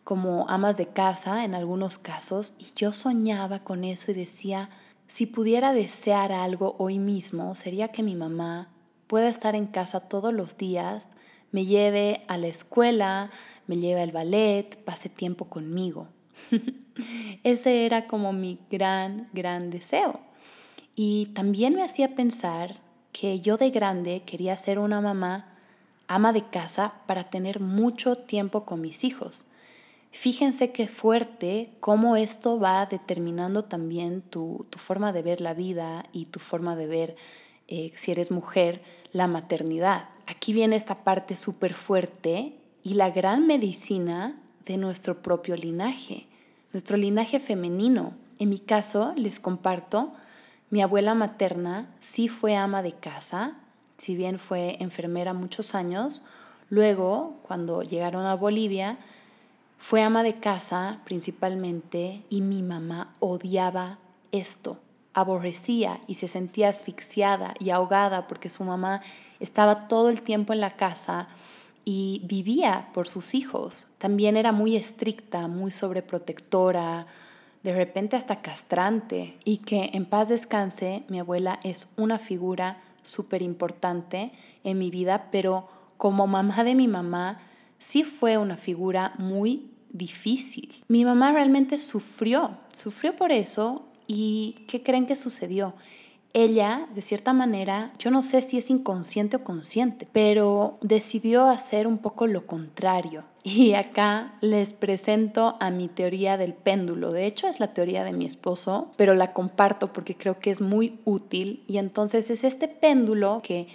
como 0.03 0.49
amas 0.49 0.77
de 0.77 0.87
casa 0.87 1.45
en 1.45 1.55
algunos 1.55 1.97
casos 1.97 2.53
y 2.59 2.67
yo 2.75 2.91
soñaba 2.91 3.59
con 3.59 3.83
eso 3.83 4.11
y 4.11 4.13
decía, 4.13 4.69
si 5.07 5.25
pudiera 5.25 5.73
desear 5.73 6.31
algo 6.31 6.75
hoy 6.79 6.99
mismo, 6.99 7.53
sería 7.55 7.89
que 7.89 8.03
mi 8.03 8.15
mamá 8.15 8.69
pueda 9.07 9.29
estar 9.29 9.55
en 9.55 9.67
casa 9.67 10.01
todos 10.01 10.33
los 10.33 10.57
días, 10.57 11.09
me 11.55 11.65
lleve 11.65 12.19
a 12.27 12.37
la 12.37 12.47
escuela, 12.47 13.29
me 13.65 13.77
lleve 13.77 14.01
al 14.01 14.11
ballet, 14.11 14.75
pase 14.83 15.07
tiempo 15.07 15.45
conmigo. 15.45 16.09
Ese 17.45 17.85
era 17.85 18.03
como 18.03 18.33
mi 18.33 18.59
gran, 18.69 19.29
gran 19.31 19.69
deseo. 19.69 20.19
Y 20.97 21.27
también 21.27 21.73
me 21.73 21.81
hacía 21.81 22.13
pensar 22.13 22.81
que 23.13 23.39
yo 23.39 23.55
de 23.55 23.69
grande 23.69 24.21
quería 24.25 24.57
ser 24.57 24.79
una 24.79 24.99
mamá 24.99 25.47
ama 26.09 26.33
de 26.33 26.43
casa 26.43 26.95
para 27.07 27.23
tener 27.23 27.61
mucho 27.61 28.15
tiempo 28.15 28.65
con 28.65 28.81
mis 28.81 29.05
hijos. 29.05 29.45
Fíjense 30.11 30.73
qué 30.73 30.89
fuerte 30.89 31.71
cómo 31.79 32.17
esto 32.17 32.59
va 32.59 32.85
determinando 32.85 33.61
también 33.61 34.21
tu, 34.23 34.65
forma 34.75 35.13
de 35.13 35.21
ver 35.21 35.39
la 35.39 35.53
vida 35.53 36.03
y 36.11 36.25
tu 36.25 36.41
forma 36.41 36.75
de 36.75 36.87
ver, 36.87 37.15
eh, 37.67 37.91
si 37.95 38.11
eres 38.11 38.31
mujer, 38.31 38.81
la 39.11 39.27
maternidad. 39.27 40.09
Aquí 40.27 40.53
viene 40.53 40.75
esta 40.75 41.03
parte 41.03 41.35
súper 41.35 41.73
fuerte 41.73 42.53
y 42.83 42.93
la 42.93 43.09
gran 43.09 43.47
medicina 43.47 44.39
de 44.65 44.77
nuestro 44.77 45.21
propio 45.21 45.55
linaje, 45.55 46.27
nuestro 46.73 46.97
linaje 46.97 47.39
femenino. 47.39 48.13
En 48.39 48.49
mi 48.49 48.59
caso, 48.59 49.13
les 49.15 49.39
comparto, 49.39 50.13
mi 50.69 50.81
abuela 50.81 51.13
materna 51.13 51.87
sí 51.99 52.27
fue 52.27 52.55
ama 52.55 52.81
de 52.81 52.91
casa, 52.91 53.57
si 53.97 54.15
bien 54.15 54.39
fue 54.39 54.77
enfermera 54.79 55.33
muchos 55.33 55.73
años, 55.73 56.23
luego, 56.69 57.39
cuando 57.43 57.81
llegaron 57.81 58.25
a 58.25 58.35
Bolivia, 58.35 58.97
fue 59.77 60.01
ama 60.01 60.23
de 60.23 60.35
casa 60.35 61.01
principalmente 61.05 62.23
y 62.29 62.41
mi 62.41 62.63
mamá 62.63 63.13
odiaba 63.19 63.99
esto, 64.31 64.79
aborrecía 65.15 65.99
y 66.07 66.15
se 66.15 66.27
sentía 66.27 66.69
asfixiada 66.69 67.53
y 67.59 67.71
ahogada 67.71 68.27
porque 68.27 68.49
su 68.49 68.63
mamá 68.63 69.01
estaba 69.39 69.87
todo 69.87 70.09
el 70.09 70.21
tiempo 70.21 70.53
en 70.53 70.59
la 70.59 70.69
casa 70.69 71.29
y 71.85 72.21
vivía 72.25 72.89
por 72.93 73.07
sus 73.07 73.33
hijos. 73.33 73.87
También 73.97 74.35
era 74.35 74.51
muy 74.51 74.75
estricta, 74.75 75.47
muy 75.47 75.71
sobreprotectora, 75.71 77.07
de 77.63 77.73
repente 77.73 78.17
hasta 78.17 78.41
castrante 78.41 79.39
y 79.45 79.59
que 79.59 79.91
en 79.93 80.05
paz 80.05 80.29
descanse, 80.29 81.03
mi 81.07 81.19
abuela 81.19 81.59
es 81.63 81.87
una 81.95 82.19
figura 82.19 82.81
súper 83.01 83.41
importante 83.41 84.33
en 84.63 84.77
mi 84.77 84.91
vida, 84.91 85.29
pero 85.31 85.69
como 85.97 86.27
mamá 86.27 86.63
de 86.65 86.75
mi 86.75 86.89
mamá, 86.89 87.39
sí 87.79 88.03
fue 88.03 88.37
una 88.37 88.57
figura 88.57 89.13
muy 89.17 89.71
difícil. 89.91 90.83
Mi 90.89 91.05
mamá 91.05 91.31
realmente 91.31 91.77
sufrió, 91.77 92.57
sufrió 92.67 93.15
por 93.15 93.31
eso 93.31 93.85
y 94.07 94.55
¿qué 94.67 94.83
creen 94.83 95.05
que 95.05 95.15
sucedió? 95.15 95.73
Ella, 96.37 96.89
de 96.93 97.01
cierta 97.01 97.31
manera, 97.31 97.93
yo 97.97 98.11
no 98.11 98.21
sé 98.21 98.41
si 98.41 98.57
es 98.57 98.69
inconsciente 98.69 99.37
o 99.37 99.43
consciente, 99.45 100.05
pero 100.11 100.73
decidió 100.81 101.45
hacer 101.45 101.87
un 101.87 101.97
poco 101.97 102.27
lo 102.27 102.45
contrario. 102.45 103.23
Y 103.45 103.73
acá 103.75 104.33
les 104.41 104.73
presento 104.73 105.55
a 105.61 105.69
mi 105.69 105.87
teoría 105.87 106.35
del 106.35 106.53
péndulo. 106.53 107.11
De 107.11 107.25
hecho, 107.25 107.47
es 107.47 107.61
la 107.61 107.73
teoría 107.73 108.03
de 108.03 108.11
mi 108.11 108.25
esposo, 108.25 108.91
pero 108.97 109.13
la 109.13 109.31
comparto 109.31 109.93
porque 109.93 110.17
creo 110.17 110.39
que 110.39 110.49
es 110.49 110.59
muy 110.59 110.99
útil. 111.05 111.63
Y 111.67 111.77
entonces 111.77 112.29
es 112.29 112.43
este 112.43 112.67
péndulo 112.67 113.39
que 113.41 113.67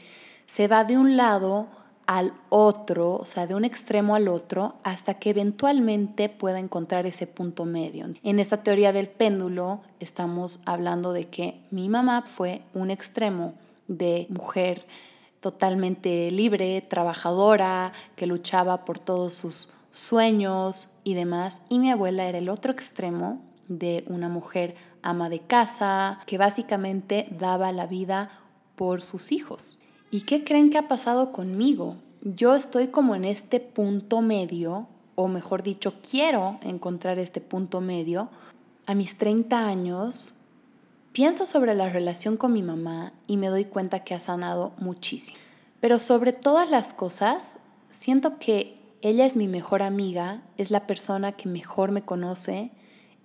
se 0.47 0.69
va 0.69 0.85
de 0.85 0.99
un 0.99 1.17
lado 1.17 1.69
al 2.11 2.33
otro, 2.49 3.15
o 3.15 3.25
sea, 3.25 3.47
de 3.47 3.55
un 3.55 3.65
extremo 3.65 4.17
al 4.17 4.27
otro, 4.27 4.75
hasta 4.83 5.15
que 5.15 5.31
eventualmente 5.31 6.29
pueda 6.29 6.59
encontrar 6.59 7.07
ese 7.07 7.29
punto 7.29 7.67
medio. 7.67 8.09
En 8.25 8.41
esta 8.41 8.65
teoría 8.65 8.93
del 8.93 9.07
péndulo 9.07 9.83
estamos 10.01 10.59
hablando 10.65 11.13
de 11.13 11.29
que 11.29 11.61
mi 11.71 11.89
mamá 11.89 12.25
fue 12.27 12.63
un 12.75 12.91
extremo 12.91 13.55
de 13.87 14.27
mujer 14.29 14.85
totalmente 15.39 16.33
libre, 16.33 16.81
trabajadora, 16.81 17.93
que 18.17 18.27
luchaba 18.27 18.85
por 18.85 18.99
todos 18.99 19.35
sus 19.35 19.69
sueños 19.93 20.89
y 21.05 21.15
demás, 21.15 21.63
y 21.69 21.79
mi 21.79 21.93
abuela 21.93 22.27
era 22.27 22.39
el 22.39 22.49
otro 22.49 22.73
extremo 22.73 23.41
de 23.69 24.03
una 24.09 24.29
mujer 24.29 24.75
ama 25.03 25.29
de 25.29 25.39
casa, 25.39 26.19
que 26.27 26.39
básicamente 26.39 27.29
daba 27.31 27.71
la 27.71 27.87
vida 27.87 28.31
por 28.75 29.01
sus 29.01 29.31
hijos. 29.31 29.77
¿Y 30.13 30.23
qué 30.23 30.43
creen 30.43 30.71
que 30.71 30.79
ha 30.79 30.89
pasado 30.89 31.31
conmigo? 31.31 31.97
Yo 32.23 32.57
estoy 32.57 32.89
como 32.89 33.15
en 33.15 33.25
este 33.25 33.61
punto 33.61 34.23
medio, 34.23 34.89
o 35.15 35.29
mejor 35.29 35.63
dicho, 35.63 35.95
quiero 36.09 36.59
encontrar 36.63 37.21
este 37.21 37.41
punto 37.41 37.81
medio. 37.81 38.29
A 38.87 38.97
mis 38.97 39.19
30 39.19 39.67
años, 39.67 40.35
pienso 41.13 41.47
sobre 41.47 41.75
la 41.75 41.89
relación 41.89 42.37
con 42.37 42.53
mi 42.53 42.63
mamá 42.63 43.13
y 43.29 43.37
me 43.37 43.47
doy 43.47 43.67
cuenta 43.67 44.03
que 44.03 44.15
ha 44.15 44.19
sanado 44.19 44.73
muchísimo. 44.79 45.39
Pero 45.79 46.01
sobre 46.01 46.33
todas 46.33 46.69
las 46.69 46.93
cosas, 46.93 47.59
siento 47.91 48.39
que 48.39 48.75
ella 49.03 49.25
es 49.25 49.37
mi 49.37 49.47
mejor 49.47 49.81
amiga, 49.81 50.43
es 50.57 50.73
la 50.73 50.89
persona 50.89 51.33
que 51.33 51.49
mejor 51.49 51.93
me 51.93 52.03
conoce, 52.03 52.73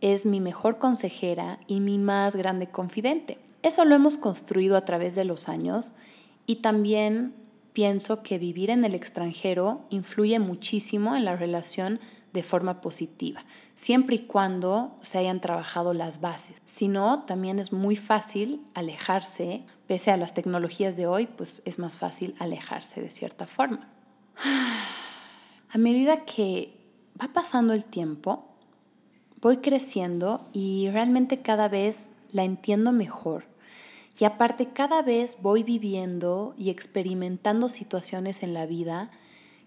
es 0.01 0.27
mi 0.27 0.39
mejor 0.39 0.77
consejera 0.77 1.59
y 1.65 1.79
mi 1.79 1.97
más 1.97 2.35
grande 2.35 2.67
confidente. 2.67 3.39
Eso 3.63 3.85
lo 3.85 3.95
hemos 3.95 4.19
construido 4.19 4.77
a 4.77 4.85
través 4.85 5.15
de 5.15 5.25
los 5.25 5.49
años 5.49 5.93
y 6.45 6.57
también 6.57 7.33
pienso 7.73 8.23
que 8.23 8.39
vivir 8.39 8.69
en 8.69 8.85
el 8.85 8.95
extranjero 8.95 9.85
influye 9.89 10.39
muchísimo 10.39 11.15
en 11.15 11.25
la 11.25 11.35
relación 11.35 11.99
de 12.31 12.41
forma 12.41 12.79
positiva, 12.79 13.43
siempre 13.75 14.15
y 14.15 14.19
cuando 14.19 14.95
se 15.01 15.17
hayan 15.17 15.41
trabajado 15.41 15.93
las 15.93 16.21
bases. 16.21 16.55
Si 16.65 16.87
no, 16.87 17.23
también 17.23 17.59
es 17.59 17.73
muy 17.73 17.95
fácil 17.97 18.61
alejarse, 18.73 19.63
pese 19.87 20.11
a 20.11 20.17
las 20.17 20.33
tecnologías 20.33 20.95
de 20.95 21.05
hoy, 21.05 21.27
pues 21.27 21.61
es 21.65 21.77
más 21.77 21.97
fácil 21.97 22.35
alejarse 22.39 23.01
de 23.01 23.11
cierta 23.11 23.45
forma. 23.45 23.89
A 25.69 25.77
medida 25.77 26.23
que 26.23 26.77
va 27.21 27.33
pasando 27.33 27.73
el 27.73 27.85
tiempo, 27.85 28.45
voy 29.41 29.57
creciendo 29.57 30.39
y 30.53 30.89
realmente 30.91 31.41
cada 31.41 31.67
vez 31.67 32.09
la 32.31 32.43
entiendo 32.43 32.93
mejor. 32.93 33.45
Y 34.17 34.25
aparte 34.25 34.67
cada 34.67 35.01
vez 35.01 35.38
voy 35.41 35.63
viviendo 35.63 36.53
y 36.57 36.69
experimentando 36.69 37.69
situaciones 37.69 38.43
en 38.43 38.53
la 38.53 38.65
vida 38.65 39.12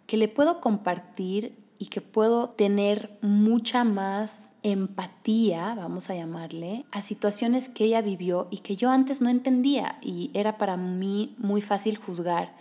que 0.06 0.16
le 0.16 0.28
puedo 0.28 0.60
compartir 0.60 1.54
y 1.78 1.86
que 1.86 2.00
puedo 2.00 2.48
tener 2.48 3.16
mucha 3.22 3.84
más 3.84 4.54
empatía, 4.62 5.74
vamos 5.74 6.10
a 6.10 6.14
llamarle, 6.14 6.84
a 6.92 7.02
situaciones 7.02 7.68
que 7.68 7.84
ella 7.84 8.02
vivió 8.02 8.48
y 8.50 8.58
que 8.58 8.74
yo 8.74 8.90
antes 8.90 9.20
no 9.20 9.28
entendía 9.28 9.98
y 10.02 10.30
era 10.34 10.58
para 10.58 10.76
mí 10.76 11.36
muy 11.38 11.60
fácil 11.60 11.96
juzgar 11.96 12.52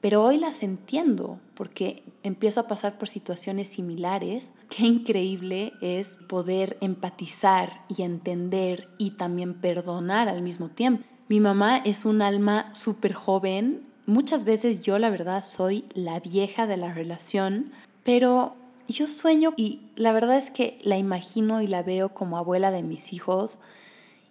pero 0.00 0.24
hoy 0.24 0.38
las 0.38 0.62
entiendo 0.62 1.40
porque 1.54 2.02
empiezo 2.22 2.60
a 2.60 2.68
pasar 2.68 2.96
por 2.96 3.08
situaciones 3.08 3.68
similares. 3.68 4.52
Qué 4.74 4.86
increíble 4.86 5.74
es 5.82 6.20
poder 6.26 6.78
empatizar 6.80 7.84
y 7.88 8.02
entender 8.02 8.88
y 8.98 9.12
también 9.12 9.54
perdonar 9.54 10.28
al 10.28 10.42
mismo 10.42 10.70
tiempo. 10.70 11.04
Mi 11.30 11.38
mamá 11.38 11.76
es 11.76 12.06
un 12.06 12.22
alma 12.22 12.74
súper 12.74 13.12
joven. 13.12 13.86
Muchas 14.04 14.42
veces 14.42 14.80
yo 14.80 14.98
la 14.98 15.10
verdad 15.10 15.44
soy 15.44 15.84
la 15.94 16.18
vieja 16.18 16.66
de 16.66 16.76
la 16.76 16.92
relación, 16.92 17.70
pero 18.02 18.56
yo 18.88 19.06
sueño 19.06 19.52
y 19.56 19.78
la 19.94 20.12
verdad 20.12 20.36
es 20.36 20.50
que 20.50 20.76
la 20.82 20.98
imagino 20.98 21.62
y 21.62 21.68
la 21.68 21.84
veo 21.84 22.08
como 22.14 22.36
abuela 22.36 22.72
de 22.72 22.82
mis 22.82 23.12
hijos 23.12 23.60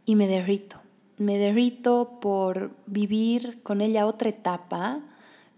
y 0.04 0.18
me 0.18 0.28
derrito. 0.28 0.82
Me 1.18 1.38
derrito 1.38 2.20
por 2.20 2.72
vivir 2.86 3.64
con 3.64 3.80
ella 3.80 4.06
otra 4.06 4.28
etapa 4.28 5.00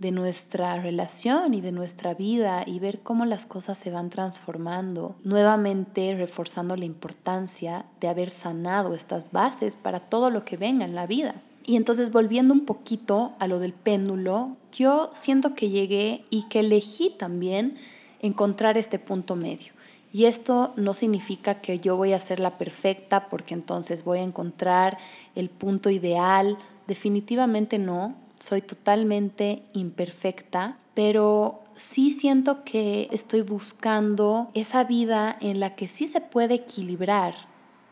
de 0.02 0.12
nuestra 0.12 0.82
relación 0.82 1.54
y 1.54 1.62
de 1.62 1.72
nuestra 1.72 2.16
vida 2.16 2.64
y 2.66 2.80
ver 2.80 3.02
cómo 3.02 3.24
las 3.26 3.46
cosas 3.46 3.78
se 3.78 3.92
van 3.92 4.10
transformando, 4.10 5.16
nuevamente 5.24 6.16
reforzando 6.16 6.76
la 6.76 6.86
importancia 6.86 7.86
de 8.00 8.08
haber 8.08 8.32
sanado 8.32 8.96
estas 8.96 9.32
bases 9.32 9.76
para 9.76 10.00
todo 10.00 10.32
lo 10.32 10.44
que 10.44 10.58
venga 10.58 10.86
en 10.86 10.96
la 10.96 11.06
vida. 11.06 11.36
Y 11.64 11.76
entonces 11.76 12.12
volviendo 12.12 12.52
un 12.52 12.66
poquito 12.66 13.34
a 13.38 13.46
lo 13.46 13.60
del 13.60 13.74
péndulo, 13.74 14.58
yo 14.72 15.10
siento 15.12 15.54
que 15.54 15.70
llegué 15.70 16.24
y 16.32 16.48
que 16.48 16.62
elegí 16.62 17.12
también 17.12 17.76
encontrar 18.22 18.80
este 18.80 18.98
punto 18.98 19.36
medio. 19.36 19.72
Y 20.12 20.26
esto 20.26 20.74
no 20.78 20.96
significa 20.96 21.62
que 21.62 21.78
yo 21.78 21.96
voy 21.96 22.14
a 22.14 22.20
ser 22.20 22.40
la 22.40 22.58
perfecta 22.58 23.30
porque 23.30 23.54
entonces 23.54 24.04
voy 24.04 24.18
a 24.18 24.24
encontrar 24.24 24.98
el 25.36 25.52
punto 25.52 25.92
ideal. 25.92 26.58
Definitivamente 26.88 27.78
no 27.78 28.16
soy 28.42 28.62
totalmente 28.62 29.62
imperfecta, 29.74 30.78
pero 30.96 31.64
sí 31.76 32.10
siento 32.10 32.64
que 32.64 33.08
estoy 33.12 33.42
buscando 33.42 34.50
esa 34.54 34.84
vida 34.84 35.38
en 35.42 35.60
la 35.60 35.76
que 35.76 35.88
sí 35.88 36.08
se 36.08 36.22
puede 36.22 36.56
equilibrar 36.56 37.36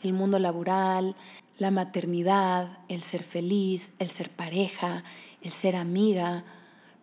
el 0.01 0.13
mundo 0.13 0.39
laboral, 0.39 1.15
la 1.57 1.71
maternidad, 1.71 2.79
el 2.87 3.01
ser 3.01 3.23
feliz, 3.23 3.91
el 3.99 4.07
ser 4.07 4.31
pareja, 4.31 5.03
el 5.41 5.51
ser 5.51 5.75
amiga, 5.75 6.43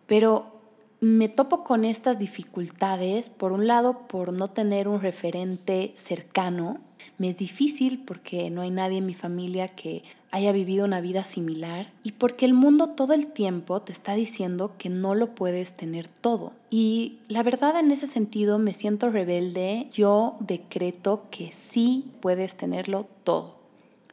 pero 0.07 0.56
me 0.99 1.29
topo 1.29 1.63
con 1.63 1.85
estas 1.85 2.17
dificultades, 2.17 3.29
por 3.29 3.51
un 3.51 3.67
lado, 3.67 4.07
por 4.07 4.33
no 4.33 4.49
tener 4.49 4.87
un 4.87 5.01
referente 5.01 5.93
cercano. 5.95 6.79
Me 7.19 7.29
es 7.29 7.37
difícil 7.37 8.03
porque 8.03 8.49
no 8.49 8.61
hay 8.61 8.71
nadie 8.71 8.97
en 8.97 9.05
mi 9.05 9.13
familia 9.13 9.67
que 9.67 10.03
haya 10.31 10.51
vivido 10.51 10.85
una 10.85 11.01
vida 11.01 11.23
similar 11.23 11.91
y 12.03 12.13
porque 12.13 12.45
el 12.45 12.53
mundo 12.53 12.89
todo 12.89 13.13
el 13.13 13.27
tiempo 13.27 13.81
te 13.81 13.91
está 13.91 14.13
diciendo 14.13 14.73
que 14.77 14.89
no 14.89 15.15
lo 15.15 15.33
puedes 15.35 15.75
tener 15.75 16.07
todo. 16.07 16.53
Y 16.69 17.19
la 17.27 17.43
verdad 17.43 17.79
en 17.79 17.91
ese 17.91 18.07
sentido 18.07 18.59
me 18.59 18.73
siento 18.73 19.09
rebelde, 19.09 19.87
yo 19.93 20.35
decreto 20.39 21.25
que 21.31 21.51
sí 21.53 22.05
puedes 22.21 22.55
tenerlo 22.55 23.07
todo. 23.23 23.57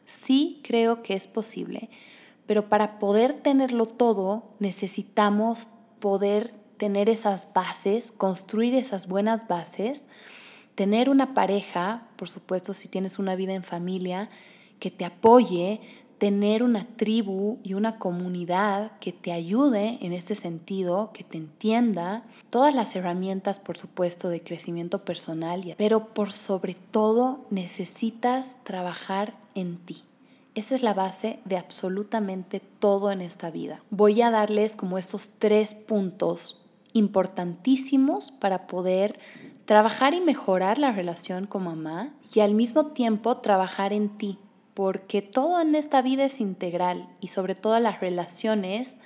Sí 0.07 0.61
creo 0.63 1.03
que 1.03 1.15
es 1.15 1.27
posible, 1.27 1.89
pero 2.47 2.69
para 2.69 2.99
poder 2.99 3.35
tenerlo 3.35 3.87
todo 3.87 4.45
necesitamos 4.61 5.69
poder 5.99 6.64
tener 6.77 7.09
esas 7.09 7.49
bases, 7.55 8.13
construir 8.13 8.75
esas 8.75 9.07
buenas 9.07 9.49
bases, 9.49 10.05
tener 10.75 11.09
una 11.09 11.35
pareja, 11.35 12.09
por 12.17 12.29
supuesto 12.29 12.75
si 12.75 12.89
tienes 12.89 13.19
una 13.19 13.37
vida 13.37 13.55
en 13.55 13.63
familia, 13.63 14.29
que 14.79 14.91
te 14.91 15.05
apoye, 15.05 15.81
tener 16.19 16.63
una 16.63 16.85
tribu 16.97 17.59
y 17.63 17.75
una 17.75 17.97
comunidad 17.99 18.97
que 18.99 19.13
te 19.13 19.33
ayude 19.33 19.99
en 20.01 20.13
este 20.13 20.35
sentido, 20.35 21.11
que 21.13 21.25
te 21.25 21.39
entienda, 21.39 22.25
todas 22.51 22.75
las 22.75 22.95
herramientas, 22.97 23.59
por 23.59 23.77
supuesto, 23.77 24.29
de 24.29 24.43
crecimiento 24.43 25.05
personal, 25.05 25.75
pero 25.77 26.15
por 26.15 26.33
sobre 26.33 26.75
todo 26.75 27.45
necesitas 27.51 28.57
trabajar 28.65 29.35
en 29.55 29.77
ti. 29.77 30.05
Esa 30.55 30.77
es 30.77 30.83
la 30.83 30.95
base 30.95 31.41
de 31.45 31.57
absolutamente 31.57 32.61
todo 32.61 33.11
en 33.11 33.21
esta 33.21 33.51
vida. 33.51 33.83
Voy 33.91 34.23
a 34.23 34.31
darles 34.31 34.77
como 34.77 34.99
esos 34.99 35.33
tres 35.39 35.75
puntos 35.75 36.64
importantísimos 36.95 38.31
para 38.31 38.67
poder 38.67 39.19
trabajar 39.67 40.15
y 40.15 40.21
mejorar 40.21 40.79
la 40.79 40.93
relación 40.93 41.47
con 41.47 41.65
mamá 41.65 42.15
y 42.35 42.41
al 42.41 42.55
mismo 42.55 42.87
tiempo 42.87 43.37
trabajar 43.39 43.93
en 43.93 44.09
ti, 44.09 44.39
porque 44.73 45.21
todo 45.21 45.61
en 45.61 45.75
esta 45.75 46.01
vida 46.01 46.25
es 46.25 46.41
integral 46.41 47.09
y 47.21 47.29
sobre 47.29 47.55
todo 47.55 47.79
las 47.81 48.01
relaciones, 48.01 48.99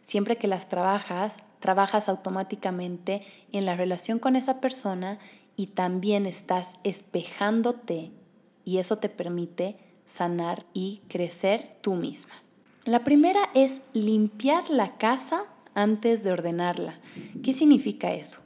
siempre 0.00 0.36
que 0.36 0.48
las 0.48 0.68
trabajas, 0.68 1.36
trabajas 1.60 2.08
automáticamente 2.08 3.22
en 3.52 3.66
la 3.66 3.76
relación 3.76 4.18
con 4.18 4.36
esa 4.36 4.60
persona 4.60 5.18
y 5.56 5.66
también 5.68 6.26
estás 6.26 6.78
espejándote 6.82 8.10
y 8.64 8.78
eso 8.78 8.98
te 8.98 9.08
permite 9.08 9.74
sanar 10.06 10.64
y 10.72 11.02
crecer 11.08 11.76
tú 11.80 11.94
misma. 11.94 12.34
La 12.84 13.00
primera 13.00 13.40
es 13.54 13.82
limpiar 13.94 14.68
la 14.68 14.92
casa 14.92 15.44
antes 15.74 16.24
de 16.24 16.32
ordenarla. 16.32 16.98
¿Qué 17.42 17.52
significa 17.52 18.12
eso? 18.12 18.40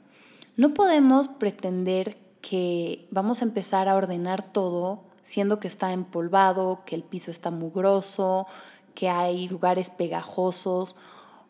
No 0.55 0.73
podemos 0.73 1.27
pretender 1.27 2.17
que 2.41 3.07
vamos 3.11 3.41
a 3.41 3.45
empezar 3.45 3.87
a 3.87 3.95
ordenar 3.95 4.41
todo 4.41 5.03
siendo 5.21 5.59
que 5.59 5.67
está 5.67 5.93
empolvado, 5.93 6.81
que 6.85 6.95
el 6.95 7.03
piso 7.03 7.29
está 7.29 7.51
mugroso, 7.51 8.47
que 8.95 9.09
hay 9.09 9.47
lugares 9.47 9.89
pegajosos. 9.89 10.95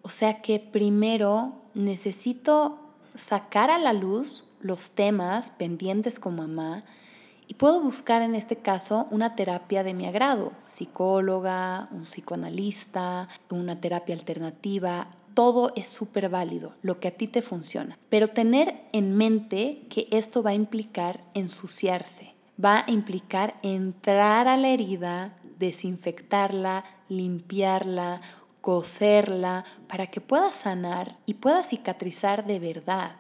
O 0.02 0.10
sea 0.10 0.38
que 0.38 0.60
primero 0.60 1.54
necesito 1.74 2.80
sacar 3.15 3.72
a 3.72 3.78
la 3.78 3.94
luz 3.94 4.46
los 4.60 4.92
temas 4.92 5.52
pendientes 5.52 6.20
con 6.20 6.36
mamá 6.36 6.84
y 7.48 7.56
puedo 7.56 7.82
buscar 7.82 8.22
en 8.22 8.36
este 8.36 8.58
caso 8.58 9.08
una 9.10 9.36
terapia 9.36 9.84
de 9.84 9.94
mi 9.94 10.06
agrado, 10.06 10.52
psicóloga, 10.65 11.88
un 11.92 12.02
psicoanalista, 12.02 13.28
una 13.50 13.80
terapia 13.80 14.13
alternativa, 14.13 15.08
todo 15.34 15.72
es 15.76 15.88
súper 15.88 16.30
válido, 16.30 16.76
lo 16.82 17.00
que 17.00 17.08
a 17.08 17.12
ti 17.12 17.28
te 17.28 17.42
funciona. 17.42 17.98
Pero 18.10 18.28
tener 18.28 18.82
en 18.92 19.15
mente 19.15 19.86
que 19.89 20.08
esto 20.12 20.44
va 20.44 20.52
a 20.52 20.56
implicar 20.56 21.22
ensuciarse, 21.34 22.34
va 22.63 22.86
a 22.86 22.92
implicar 22.92 23.56
entrar 23.63 24.48
a 24.48 24.58
la 24.58 24.70
herida, 24.70 25.36
desinfectarla, 25.58 26.84
limpiarla, 27.08 28.22
coserla, 28.62 29.65
para 29.88 30.08
que 30.08 30.22
puedas 30.22 30.56
sanar 30.56 31.18
y 31.26 31.36
puedas 31.36 31.70
cicatrizar 31.70 32.46
de 32.46 32.60
verdad. 32.60 33.15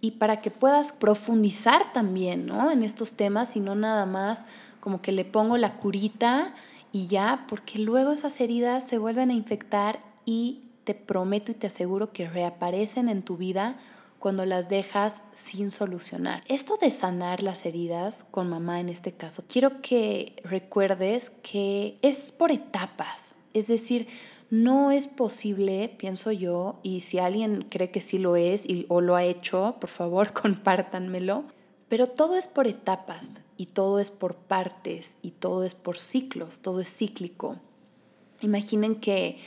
Y 0.00 0.12
para 0.12 0.38
que 0.38 0.50
puedas 0.50 0.92
profundizar 0.92 1.92
también 1.92 2.46
¿no? 2.46 2.70
en 2.70 2.82
estos 2.82 3.14
temas 3.14 3.54
y 3.56 3.60
no 3.60 3.74
nada 3.74 4.04
más 4.06 4.46
como 4.80 5.00
que 5.00 5.12
le 5.12 5.24
pongo 5.24 5.56
la 5.58 5.76
curita 5.76 6.52
y 6.90 7.06
ya, 7.06 7.46
porque 7.48 7.78
luego 7.78 8.12
esas 8.12 8.40
heridas 8.40 8.86
se 8.86 8.98
vuelven 8.98 9.30
a 9.30 9.34
infectar 9.34 10.00
y 10.24 10.71
te 10.84 10.94
prometo 10.94 11.52
y 11.52 11.54
te 11.54 11.66
aseguro 11.66 12.12
que 12.12 12.28
reaparecen 12.28 13.08
en 13.08 13.22
tu 13.22 13.36
vida 13.36 13.76
cuando 14.18 14.46
las 14.46 14.68
dejas 14.68 15.22
sin 15.32 15.70
solucionar. 15.70 16.44
Esto 16.46 16.76
de 16.80 16.92
sanar 16.92 17.42
las 17.42 17.66
heridas 17.66 18.24
con 18.30 18.48
mamá 18.48 18.78
en 18.78 18.88
este 18.88 19.12
caso, 19.12 19.42
quiero 19.48 19.82
que 19.82 20.36
recuerdes 20.44 21.30
que 21.42 21.96
es 22.02 22.30
por 22.30 22.52
etapas. 22.52 23.34
Es 23.52 23.66
decir, 23.66 24.06
no 24.48 24.90
es 24.90 25.08
posible, 25.08 25.92
pienso 25.98 26.30
yo, 26.30 26.78
y 26.82 27.00
si 27.00 27.18
alguien 27.18 27.66
cree 27.68 27.90
que 27.90 28.00
sí 28.00 28.18
lo 28.18 28.36
es 28.36 28.68
y, 28.68 28.86
o 28.88 29.00
lo 29.00 29.16
ha 29.16 29.24
hecho, 29.24 29.76
por 29.80 29.90
favor 29.90 30.32
compártanmelo, 30.40 31.44
pero 31.88 32.06
todo 32.06 32.36
es 32.36 32.46
por 32.46 32.66
etapas 32.66 33.40
y 33.56 33.66
todo 33.66 33.98
es 33.98 34.10
por 34.10 34.36
partes 34.36 35.16
y 35.22 35.32
todo 35.32 35.64
es 35.64 35.74
por 35.74 35.98
ciclos, 35.98 36.60
todo 36.60 36.80
es 36.80 36.88
cíclico. 36.88 37.56
Imaginen 38.40 38.94
que 38.94 39.38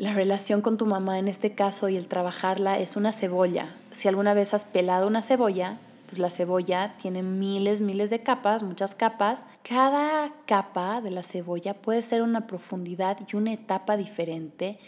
la 0.00 0.14
relación 0.14 0.62
con 0.62 0.78
tu 0.78 0.86
mamá 0.86 1.18
en 1.18 1.28
este 1.28 1.54
caso 1.54 1.90
y 1.90 1.96
el 1.98 2.06
trabajarla 2.06 2.78
es 2.78 2.96
una 2.96 3.12
cebolla. 3.12 3.76
Si 3.90 4.08
alguna 4.08 4.32
vez 4.32 4.54
has 4.54 4.64
pelado 4.64 5.06
una 5.06 5.20
cebolla, 5.20 5.78
pues 6.06 6.18
la 6.18 6.30
cebolla 6.30 6.96
tiene 6.96 7.22
miles, 7.22 7.82
miles 7.82 8.08
de 8.08 8.22
capas, 8.22 8.62
muchas 8.62 8.94
capas. 8.94 9.44
Cada 9.62 10.32
capa 10.46 11.02
de 11.02 11.10
la 11.10 11.22
cebolla 11.22 11.74
puede 11.74 12.00
ser 12.00 12.22
una 12.22 12.46
profundidad 12.46 13.18
y 13.30 13.36
una 13.36 13.52
etapa 13.52 13.98
diferente 13.98 14.78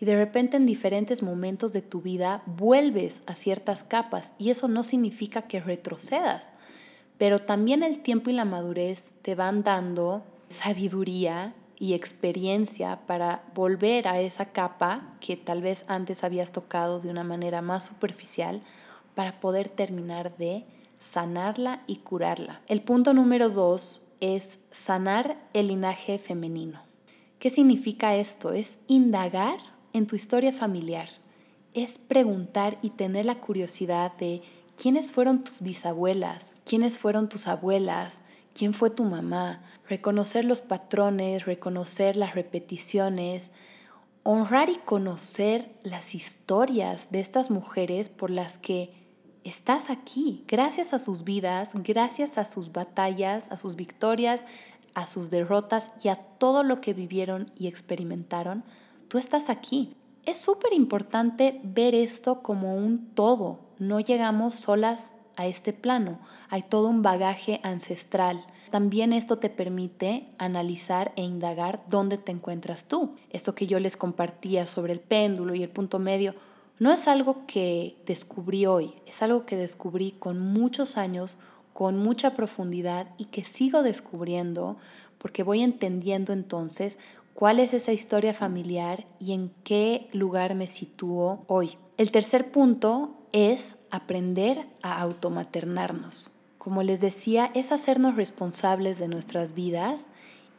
y 0.00 0.06
de 0.06 0.16
repente 0.16 0.56
en 0.56 0.64
diferentes 0.64 1.22
momentos 1.22 1.74
de 1.74 1.82
tu 1.82 2.00
vida 2.00 2.42
vuelves 2.46 3.20
a 3.26 3.34
ciertas 3.34 3.84
capas 3.84 4.32
y 4.38 4.48
eso 4.48 4.68
no 4.68 4.84
significa 4.84 5.42
que 5.42 5.60
retrocedas, 5.60 6.50
pero 7.18 7.40
también 7.40 7.82
el 7.82 8.00
tiempo 8.00 8.30
y 8.30 8.32
la 8.32 8.46
madurez 8.46 9.16
te 9.20 9.34
van 9.34 9.62
dando 9.62 10.24
sabiduría 10.48 11.54
y 11.82 11.94
experiencia 11.94 13.00
para 13.08 13.42
volver 13.56 14.06
a 14.06 14.20
esa 14.20 14.44
capa 14.52 15.16
que 15.18 15.36
tal 15.36 15.62
vez 15.62 15.84
antes 15.88 16.22
habías 16.22 16.52
tocado 16.52 17.00
de 17.00 17.10
una 17.10 17.24
manera 17.24 17.60
más 17.60 17.82
superficial 17.82 18.60
para 19.16 19.40
poder 19.40 19.68
terminar 19.68 20.36
de 20.36 20.64
sanarla 21.00 21.82
y 21.88 21.96
curarla. 21.96 22.60
El 22.68 22.82
punto 22.82 23.14
número 23.14 23.50
dos 23.50 24.06
es 24.20 24.60
sanar 24.70 25.36
el 25.54 25.66
linaje 25.66 26.18
femenino. 26.18 26.84
¿Qué 27.40 27.50
significa 27.50 28.14
esto? 28.14 28.52
Es 28.52 28.78
indagar 28.86 29.58
en 29.92 30.06
tu 30.06 30.14
historia 30.14 30.52
familiar. 30.52 31.08
Es 31.74 31.98
preguntar 31.98 32.78
y 32.80 32.90
tener 32.90 33.26
la 33.26 33.40
curiosidad 33.40 34.16
de 34.18 34.40
quiénes 34.80 35.10
fueron 35.10 35.42
tus 35.42 35.60
bisabuelas, 35.60 36.54
quiénes 36.64 36.96
fueron 36.96 37.28
tus 37.28 37.48
abuelas, 37.48 38.22
quién 38.54 38.74
fue 38.74 38.90
tu 38.90 39.04
mamá, 39.04 39.62
reconocer 39.88 40.44
los 40.44 40.60
patrones, 40.60 41.46
reconocer 41.46 42.16
las 42.16 42.34
repeticiones, 42.34 43.52
honrar 44.22 44.68
y 44.68 44.76
conocer 44.76 45.74
las 45.82 46.14
historias 46.14 47.10
de 47.10 47.20
estas 47.20 47.50
mujeres 47.50 48.08
por 48.08 48.30
las 48.30 48.58
que 48.58 48.92
estás 49.44 49.90
aquí, 49.90 50.44
gracias 50.46 50.92
a 50.92 50.98
sus 50.98 51.24
vidas, 51.24 51.70
gracias 51.74 52.38
a 52.38 52.44
sus 52.44 52.72
batallas, 52.72 53.50
a 53.50 53.58
sus 53.58 53.74
victorias, 53.74 54.44
a 54.94 55.06
sus 55.06 55.30
derrotas 55.30 55.90
y 56.02 56.08
a 56.08 56.16
todo 56.16 56.62
lo 56.62 56.80
que 56.80 56.94
vivieron 56.94 57.46
y 57.58 57.66
experimentaron, 57.66 58.64
tú 59.08 59.18
estás 59.18 59.50
aquí. 59.50 59.96
Es 60.24 60.36
súper 60.38 60.72
importante 60.72 61.60
ver 61.64 61.94
esto 61.94 62.42
como 62.42 62.76
un 62.76 63.06
todo. 63.14 63.60
No 63.78 63.98
llegamos 63.98 64.54
solas 64.54 65.16
a 65.36 65.46
este 65.46 65.72
plano. 65.72 66.18
Hay 66.48 66.62
todo 66.62 66.88
un 66.88 67.02
bagaje 67.02 67.60
ancestral. 67.62 68.40
También 68.70 69.12
esto 69.12 69.38
te 69.38 69.50
permite 69.50 70.26
analizar 70.38 71.12
e 71.16 71.22
indagar 71.22 71.82
dónde 71.88 72.18
te 72.18 72.32
encuentras 72.32 72.86
tú. 72.86 73.16
Esto 73.30 73.54
que 73.54 73.66
yo 73.66 73.78
les 73.80 73.96
compartía 73.96 74.66
sobre 74.66 74.92
el 74.92 75.00
péndulo 75.00 75.54
y 75.54 75.62
el 75.62 75.70
punto 75.70 75.98
medio 75.98 76.34
no 76.78 76.90
es 76.90 77.06
algo 77.06 77.46
que 77.46 77.96
descubrí 78.06 78.66
hoy, 78.66 78.94
es 79.06 79.22
algo 79.22 79.42
que 79.42 79.56
descubrí 79.56 80.12
con 80.12 80.40
muchos 80.40 80.96
años, 80.96 81.38
con 81.72 81.96
mucha 81.96 82.34
profundidad 82.34 83.06
y 83.18 83.26
que 83.26 83.44
sigo 83.44 83.82
descubriendo 83.82 84.76
porque 85.18 85.44
voy 85.44 85.62
entendiendo 85.62 86.32
entonces 86.32 86.98
cuál 87.34 87.60
es 87.60 87.74
esa 87.74 87.92
historia 87.92 88.34
familiar 88.34 89.06
y 89.20 89.32
en 89.32 89.52
qué 89.62 90.08
lugar 90.12 90.54
me 90.54 90.66
sitúo 90.66 91.44
hoy. 91.46 91.78
El 91.98 92.10
tercer 92.10 92.50
punto 92.50 93.14
es 93.32 93.76
aprender 93.90 94.66
a 94.82 95.00
automaternarnos. 95.00 96.32
Como 96.58 96.82
les 96.82 97.00
decía, 97.00 97.50
es 97.54 97.72
hacernos 97.72 98.14
responsables 98.16 98.98
de 98.98 99.08
nuestras 99.08 99.54
vidas 99.54 100.10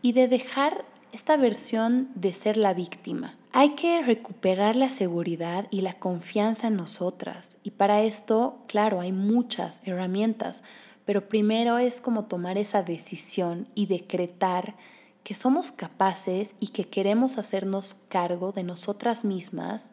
y 0.01 0.11
de 0.11 0.27
dejar 0.27 0.85
esta 1.13 1.37
versión 1.37 2.09
de 2.15 2.33
ser 2.33 2.57
la 2.57 2.73
víctima. 2.73 3.37
Hay 3.53 3.75
que 3.75 4.01
recuperar 4.01 4.75
la 4.75 4.89
seguridad 4.89 5.67
y 5.69 5.81
la 5.81 5.93
confianza 5.93 6.67
en 6.67 6.75
nosotras. 6.75 7.59
Y 7.63 7.71
para 7.71 8.01
esto, 8.01 8.57
claro, 8.67 8.99
hay 8.99 9.11
muchas 9.11 9.79
herramientas, 9.85 10.63
pero 11.05 11.29
primero 11.29 11.77
es 11.77 12.01
como 12.01 12.25
tomar 12.25 12.57
esa 12.57 12.81
decisión 12.81 13.67
y 13.75 13.85
decretar 13.85 14.75
que 15.23 15.35
somos 15.35 15.71
capaces 15.71 16.55
y 16.59 16.69
que 16.69 16.85
queremos 16.85 17.37
hacernos 17.37 17.95
cargo 18.09 18.51
de 18.51 18.63
nosotras 18.63 19.23
mismas 19.23 19.91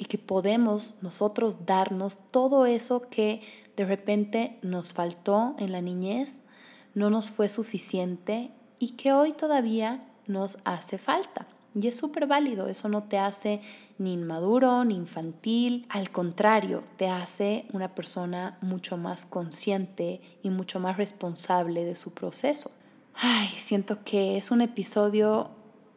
y 0.00 0.06
que 0.06 0.16
podemos 0.16 0.94
nosotros 1.02 1.66
darnos 1.66 2.18
todo 2.30 2.64
eso 2.64 3.02
que 3.10 3.42
de 3.76 3.84
repente 3.84 4.58
nos 4.62 4.94
faltó 4.94 5.54
en 5.58 5.72
la 5.72 5.82
niñez, 5.82 6.42
no 6.94 7.10
nos 7.10 7.30
fue 7.30 7.48
suficiente 7.48 8.50
y 8.78 8.92
que 8.92 9.12
hoy 9.12 9.32
todavía 9.32 10.08
nos 10.26 10.56
hace 10.64 10.96
falta. 10.96 11.46
Y 11.74 11.86
es 11.86 11.96
súper 11.96 12.26
válido, 12.26 12.66
eso 12.66 12.88
no 12.88 13.02
te 13.02 13.18
hace 13.18 13.60
ni 13.98 14.14
inmaduro 14.14 14.86
ni 14.86 14.96
infantil, 14.96 15.86
al 15.90 16.10
contrario, 16.10 16.82
te 16.96 17.10
hace 17.10 17.66
una 17.74 17.94
persona 17.94 18.56
mucho 18.62 18.96
más 18.96 19.26
consciente 19.26 20.22
y 20.42 20.48
mucho 20.48 20.80
más 20.80 20.96
responsable 20.96 21.84
de 21.84 21.94
su 21.94 22.14
proceso. 22.14 22.70
Ay, 23.16 23.48
siento 23.48 24.02
que 24.02 24.38
es 24.38 24.50
un 24.50 24.62
episodio 24.62 25.50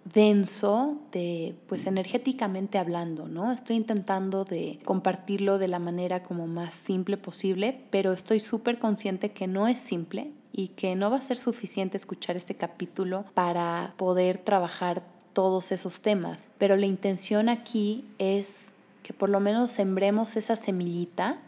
denso 0.05 0.97
de 1.11 1.55
pues 1.67 1.87
energéticamente 1.87 2.77
hablando, 2.77 3.27
¿no? 3.27 3.51
Estoy 3.51 3.77
intentando 3.77 4.43
de 4.43 4.79
compartirlo 4.83 5.57
de 5.57 5.67
la 5.67 5.79
manera 5.79 6.23
como 6.23 6.47
más 6.47 6.73
simple 6.73 7.17
posible, 7.17 7.81
pero 7.89 8.11
estoy 8.11 8.39
súper 8.39 8.79
consciente 8.79 9.31
que 9.31 9.47
no 9.47 9.67
es 9.67 9.79
simple 9.79 10.31
y 10.51 10.69
que 10.69 10.95
no 10.95 11.09
va 11.09 11.17
a 11.17 11.21
ser 11.21 11.37
suficiente 11.37 11.97
escuchar 11.97 12.35
este 12.35 12.55
capítulo 12.55 13.25
para 13.33 13.93
poder 13.97 14.37
trabajar 14.37 15.03
todos 15.33 15.71
esos 15.71 16.01
temas, 16.01 16.45
pero 16.59 16.77
la 16.77 16.85
intención 16.85 17.49
aquí 17.49 18.05
es 18.19 18.73
que 19.01 19.13
por 19.13 19.29
lo 19.29 19.39
menos 19.39 19.71
sembremos 19.71 20.35
esa 20.35 20.55
semillita 20.55 21.39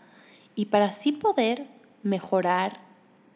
y 0.56 0.65
para 0.65 0.86
así 0.86 1.12
poder 1.12 1.68
mejorar 2.02 2.80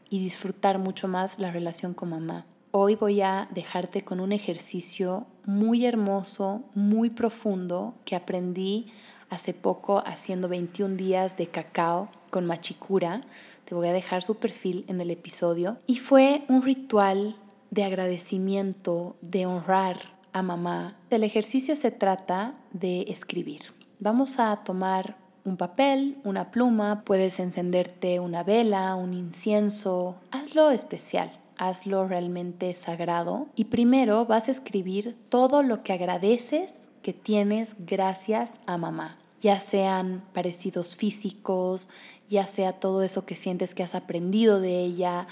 y 0.10 0.20
disfrutar 0.20 0.80
mucho 0.80 1.08
más 1.08 1.38
la 1.38 1.52
relación 1.52 1.94
con 1.94 2.10
mamá. 2.10 2.46
Hoy 2.72 2.94
voy 2.94 3.22
a 3.22 3.48
dejarte 3.50 4.04
con 4.04 4.20
un 4.20 4.32
ejercicio 4.32 5.26
muy 5.44 5.88
hermoso, 5.88 6.62
muy 6.76 7.10
profundo 7.10 7.96
que 8.06 8.16
aprendí 8.16 8.86
hace 9.32 9.56
poco 9.56 10.04
haciendo 10.06 10.48
21 10.50 10.96
días 10.96 11.36
de 11.36 11.48
cacao 11.48 12.10
con 12.30 12.46
Machicura. 12.46 13.22
Te 13.66 13.74
voy 13.74 13.88
a 13.88 13.94
dejar 13.94 14.22
su 14.22 14.36
perfil 14.36 14.86
en 14.88 15.02
el 15.02 15.10
episodio. 15.10 15.80
Y 15.88 15.98
fue 15.98 16.44
un 16.48 16.62
ritual 16.62 17.36
de 17.72 17.86
agradecimiento, 17.86 19.16
de 19.22 19.48
honrar 19.48 19.98
a 20.32 20.44
mamá. 20.44 20.96
El 21.10 21.24
ejercicio 21.24 21.76
se 21.76 21.90
trata 21.90 22.54
de 22.72 23.02
escribir. 23.08 23.62
Vamos 23.98 24.38
a 24.38 24.56
tomar 24.58 25.18
un 25.44 25.58
papel, 25.58 26.20
una 26.24 26.52
pluma, 26.52 27.02
puedes 27.04 27.40
encenderte 27.40 28.20
una 28.20 28.44
vela, 28.44 28.94
un 28.94 29.16
incienso, 29.16 30.18
hazlo 30.30 30.70
especial 30.70 31.32
hazlo 31.60 32.08
realmente 32.08 32.74
sagrado 32.74 33.48
y 33.54 33.66
primero 33.66 34.26
vas 34.26 34.48
a 34.48 34.52
escribir 34.52 35.16
todo 35.28 35.62
lo 35.62 35.84
que 35.84 35.94
agradeces 35.94 36.90
que 37.04 37.14
tienes 37.14 37.76
gracias 37.78 38.62
a 38.66 38.78
mamá, 38.78 39.20
ya 39.42 39.60
sean 39.60 40.24
parecidos 40.34 40.96
físicos, 40.96 41.90
ya 42.30 42.48
sea 42.48 42.74
todo 42.74 43.04
eso 43.04 43.26
que 43.26 43.36
sientes 43.36 43.76
que 43.76 43.84
has 43.84 43.94
aprendido 43.94 44.62
de 44.62 44.80
ella, 44.80 45.28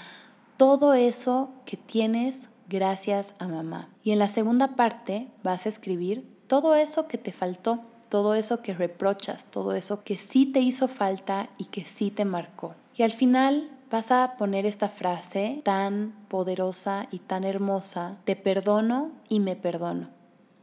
todo 0.58 0.92
eso 0.92 1.50
que 1.64 1.78
tienes 1.78 2.48
gracias 2.68 3.34
a 3.38 3.48
mamá. 3.48 3.88
Y 4.04 4.12
en 4.12 4.18
la 4.18 4.28
segunda 4.28 4.76
parte 4.76 5.28
vas 5.42 5.64
a 5.64 5.70
escribir 5.70 6.28
todo 6.46 6.74
eso 6.74 7.08
que 7.08 7.16
te 7.16 7.32
faltó, 7.32 7.80
todo 8.10 8.34
eso 8.34 8.60
que 8.60 8.74
reprochas, 8.74 9.46
todo 9.46 9.72
eso 9.74 10.04
que 10.04 10.18
sí 10.18 10.44
te 10.44 10.60
hizo 10.60 10.88
falta 10.88 11.48
y 11.56 11.66
que 11.66 11.84
sí 11.84 12.10
te 12.10 12.26
marcó. 12.26 12.74
Y 12.96 13.02
al 13.02 13.12
final 13.12 13.70
vas 13.90 14.10
a 14.10 14.36
poner 14.36 14.66
esta 14.66 14.88
frase 14.88 15.60
tan 15.64 16.14
poderosa 16.28 17.06
y 17.10 17.20
tan 17.20 17.44
hermosa, 17.44 18.18
te 18.24 18.36
perdono 18.36 19.12
y 19.28 19.40
me 19.40 19.56
perdono, 19.56 20.10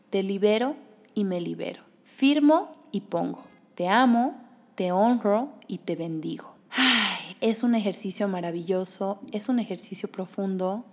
te 0.10 0.24
libero 0.24 0.76
y 1.14 1.24
me 1.24 1.42
libero, 1.42 1.84
firmo 2.04 2.72
y 2.92 3.02
pongo, 3.02 3.44
te 3.74 3.88
amo, 3.88 4.36
te 4.76 4.92
honro 4.92 5.50
y 5.68 5.80
te 5.80 5.96
bendigo. 5.96 6.56
Es 7.42 7.64
un 7.64 7.76
ejercicio 7.76 8.28
maravilloso, 8.28 9.20
es 9.32 9.50
un 9.50 9.60
ejercicio 9.60 10.10
profundo, 10.10 10.86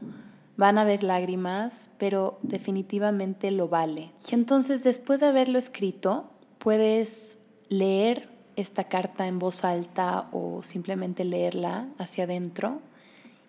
van 0.57 0.77
a 0.77 0.83
haber 0.83 1.03
lágrimas, 1.03 1.89
pero 1.99 2.39
definitivamente 2.43 3.51
lo 3.51 3.69
vale. 3.69 4.13
Y 4.31 4.35
entonces 4.35 4.85
después 4.85 5.21
de 5.21 5.27
haberlo 5.27 5.59
escrito, 5.59 6.31
puedes 6.59 7.39
leer 7.69 8.29
esta 8.63 8.85
carta 8.85 9.27
en 9.27 9.39
voz 9.39 9.65
alta 9.65 10.29
o 10.33 10.63
simplemente 10.63 11.25
leerla 11.25 11.89
hacia 11.99 12.25
adentro 12.25 12.81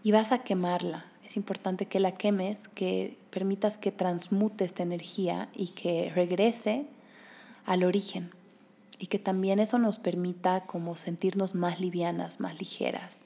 y 0.03 0.11
vas 0.11 0.31
a 0.31 0.39
quemarla. 0.39 1.05
Es 1.23 1.37
importante 1.37 1.85
que 1.85 1.99
la 1.99 2.11
quemes, 2.11 2.67
que 2.67 3.17
permitas 3.29 3.77
que 3.77 3.91
transmute 3.91 4.65
esta 4.65 4.83
energía 4.83 5.49
y 5.55 5.69
que 5.69 6.11
regrese 6.13 6.85
al 7.65 7.83
origen 7.83 8.31
y 8.99 9.07
que 9.07 9.19
también 9.19 9.59
eso 9.59 9.79
nos 9.79 9.99
permita 9.99 10.65
como 10.65 10.95
sentirnos 10.95 11.55
más 11.55 11.79
livianas, 11.79 12.39
más 12.39 12.59
ligeras. 12.59 13.19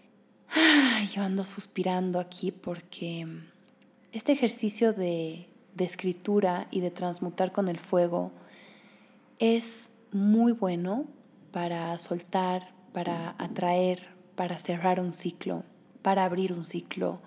yo 1.13 1.23
ando 1.23 1.43
suspirando 1.43 2.19
aquí 2.19 2.52
porque 2.52 3.28
este 4.12 4.32
ejercicio 4.32 4.93
de 4.93 5.47
escritura 5.80 6.67
y 6.69 6.82
de 6.82 6.91
transmutar 6.91 7.52
con 7.52 7.67
el 7.67 7.78
fuego 7.80 8.32
es 9.39 9.91
muy 10.12 10.52
bueno 10.52 11.06
para 11.51 11.97
soltar, 11.97 12.73
para 12.93 13.36
atraer, 13.38 14.10
para 14.36 14.57
cerrar 14.57 14.99
un 14.99 15.13
ciclo, 15.13 15.63
para 16.01 16.23
abrir 16.23 16.53
un 16.53 16.63
ciclo. 16.63 17.19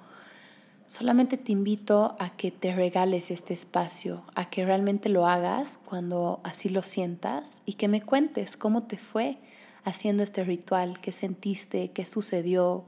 Solamente 0.86 1.36
te 1.36 1.52
invito 1.52 2.16
a 2.18 2.30
que 2.30 2.50
te 2.50 2.74
regales 2.74 3.30
este 3.30 3.54
espacio, 3.54 4.24
a 4.34 4.50
que 4.50 4.64
realmente 4.64 5.08
lo 5.08 5.26
hagas 5.26 5.78
cuando 5.78 6.40
así 6.42 6.68
lo 6.68 6.82
sientas 6.82 7.62
y 7.64 7.74
que 7.74 7.88
me 7.88 8.02
cuentes 8.02 8.56
cómo 8.56 8.82
te 8.82 8.96
fue 8.96 9.38
haciendo 9.84 10.22
este 10.22 10.44
ritual, 10.44 10.98
qué 11.00 11.12
sentiste, 11.12 11.90
qué 11.92 12.04
sucedió, 12.06 12.84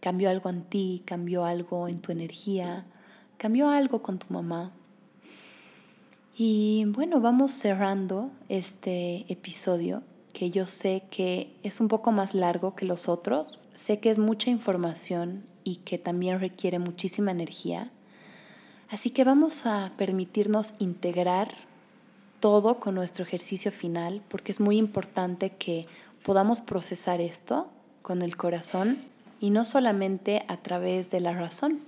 cambió 0.00 0.30
algo 0.30 0.50
en 0.50 0.62
ti, 0.62 1.02
cambió 1.04 1.44
algo 1.44 1.88
en 1.88 1.98
tu 1.98 2.12
energía, 2.12 2.86
cambió 3.36 3.68
algo 3.68 4.02
con 4.02 4.18
tu 4.18 4.32
mamá. 4.32 4.72
Y 6.38 6.84
bueno, 6.88 7.20
vamos 7.20 7.52
cerrando 7.52 8.30
este 8.48 9.24
episodio 9.32 10.02
que 10.36 10.50
yo 10.50 10.66
sé 10.66 11.02
que 11.10 11.50
es 11.62 11.80
un 11.80 11.88
poco 11.88 12.12
más 12.12 12.34
largo 12.34 12.74
que 12.74 12.84
los 12.84 13.08
otros, 13.08 13.58
sé 13.74 14.00
que 14.00 14.10
es 14.10 14.18
mucha 14.18 14.50
información 14.50 15.46
y 15.64 15.76
que 15.76 15.96
también 15.96 16.40
requiere 16.40 16.78
muchísima 16.78 17.30
energía. 17.30 17.90
Así 18.90 19.08
que 19.08 19.24
vamos 19.24 19.64
a 19.64 19.90
permitirnos 19.96 20.74
integrar 20.78 21.48
todo 22.38 22.80
con 22.80 22.94
nuestro 22.96 23.24
ejercicio 23.24 23.72
final, 23.72 24.20
porque 24.28 24.52
es 24.52 24.60
muy 24.60 24.76
importante 24.76 25.52
que 25.52 25.86
podamos 26.22 26.60
procesar 26.60 27.22
esto 27.22 27.70
con 28.02 28.20
el 28.20 28.36
corazón 28.36 28.94
y 29.40 29.48
no 29.48 29.64
solamente 29.64 30.42
a 30.48 30.58
través 30.58 31.10
de 31.10 31.20
la 31.20 31.32
razón 31.32 31.80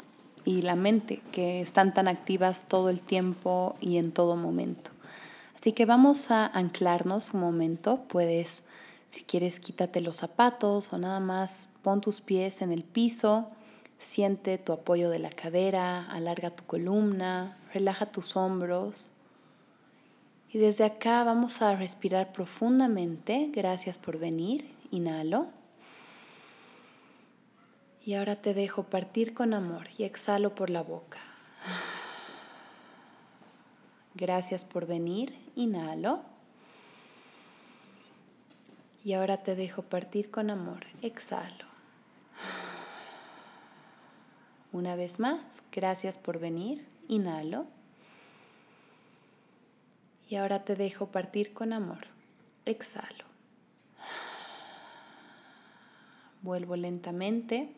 y 0.47 0.63
la 0.63 0.75
mente, 0.75 1.21
que 1.33 1.61
están 1.61 1.93
tan 1.93 2.09
activas 2.09 2.65
todo 2.67 2.89
el 2.89 3.03
tiempo 3.03 3.75
y 3.83 3.99
en 3.99 4.11
todo 4.11 4.37
momento. 4.37 4.91
Así 5.61 5.73
que 5.73 5.87
vamos 5.87 6.31
a 6.31 6.47
anclarnos 6.47 7.35
un 7.35 7.41
momento. 7.41 8.05
Puedes, 8.09 8.63
si 9.09 9.25
quieres, 9.25 9.59
quítate 9.59 10.01
los 10.01 10.19
zapatos 10.19 10.93
o 10.93 10.99
nada 10.99 11.19
más 11.19 11.69
pon 11.83 12.01
tus 12.01 12.21
pies 12.21 12.63
en 12.63 12.71
el 12.71 12.85
piso, 12.85 13.49
siente 13.99 14.57
tu 14.59 14.73
apoyo 14.73 15.11
de 15.11 15.19
la 15.19 15.31
cadera, 15.31 16.09
alarga 16.11 16.51
tu 16.51 16.65
columna, 16.65 17.59
relaja 17.75 18.07
tus 18.07 18.37
hombros. 18.37 19.11
Y 20.51 20.59
desde 20.59 20.85
acá 20.85 21.25
vamos 21.25 21.61
a 21.61 21.75
respirar 21.75 22.33
profundamente. 22.33 23.51
Gracias 23.53 23.99
por 23.99 24.19
venir. 24.19 24.71
Inhalo. 24.93 25.49
Y 28.07 28.15
ahora 28.15 28.37
te 28.37 28.55
dejo 28.55 28.85
partir 28.85 29.35
con 29.35 29.53
amor 29.53 29.89
y 29.99 30.05
exhalo 30.05 30.55
por 30.55 30.71
la 30.71 30.83
boca. 30.83 31.19
Gracias 34.15 34.65
por 34.65 34.87
venir. 34.87 35.48
Inhalo. 35.59 36.23
Y 39.03 39.15
ahora 39.15 39.39
te 39.39 39.57
dejo 39.57 39.83
partir 39.83 40.31
con 40.31 40.51
amor. 40.51 40.87
Exhalo. 41.03 41.67
Una 44.71 44.95
vez 44.95 45.19
más, 45.19 45.65
gracias 45.73 46.17
por 46.17 46.39
venir. 46.39 46.87
Inhalo. 47.09 47.67
Y 50.29 50.37
ahora 50.37 50.65
te 50.65 50.77
dejo 50.77 51.07
partir 51.07 51.53
con 51.53 51.73
amor. 51.73 52.07
Exhalo. 52.65 53.25
Vuelvo 56.43 56.77
lentamente. 56.77 57.75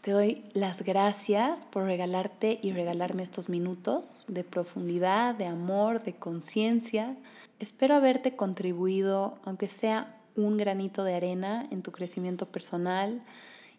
Te 0.00 0.12
doy 0.12 0.42
las 0.54 0.82
gracias 0.82 1.64
por 1.64 1.84
regalarte 1.84 2.60
y 2.62 2.72
regalarme 2.72 3.22
estos 3.22 3.48
minutos 3.48 4.24
de 4.28 4.44
profundidad, 4.44 5.34
de 5.34 5.46
amor, 5.46 6.02
de 6.02 6.14
conciencia. 6.14 7.16
Espero 7.58 7.96
haberte 7.96 8.36
contribuido, 8.36 9.38
aunque 9.44 9.66
sea 9.66 10.16
un 10.36 10.56
granito 10.56 11.02
de 11.02 11.14
arena, 11.14 11.66
en 11.70 11.82
tu 11.82 11.90
crecimiento 11.90 12.46
personal 12.46 13.22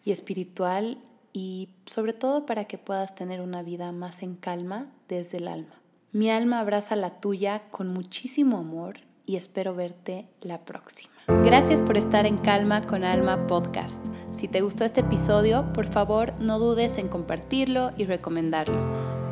y 0.04 0.12
espiritual 0.12 0.98
y 1.32 1.70
sobre 1.86 2.12
todo 2.12 2.44
para 2.44 2.64
que 2.64 2.76
puedas 2.76 3.14
tener 3.14 3.40
una 3.40 3.62
vida 3.62 3.92
más 3.92 4.22
en 4.22 4.34
calma 4.34 4.86
desde 5.08 5.38
el 5.38 5.48
alma. 5.48 5.80
Mi 6.12 6.30
alma 6.30 6.60
abraza 6.60 6.96
la 6.96 7.20
tuya 7.20 7.62
con 7.70 7.88
muchísimo 7.88 8.58
amor 8.58 8.98
y 9.26 9.36
espero 9.36 9.74
verte 9.74 10.26
la 10.42 10.58
próxima. 10.64 11.14
Gracias 11.44 11.82
por 11.82 11.96
estar 11.96 12.26
en 12.26 12.36
Calma 12.36 12.82
con 12.82 13.04
Alma 13.04 13.46
Podcast. 13.46 14.09
Si 14.32 14.48
te 14.48 14.60
gustó 14.60 14.84
este 14.84 15.00
episodio, 15.00 15.72
por 15.72 15.86
favor 15.86 16.32
no 16.38 16.58
dudes 16.58 16.98
en 16.98 17.08
compartirlo 17.08 17.92
y 17.96 18.04
recomendarlo. 18.04 18.78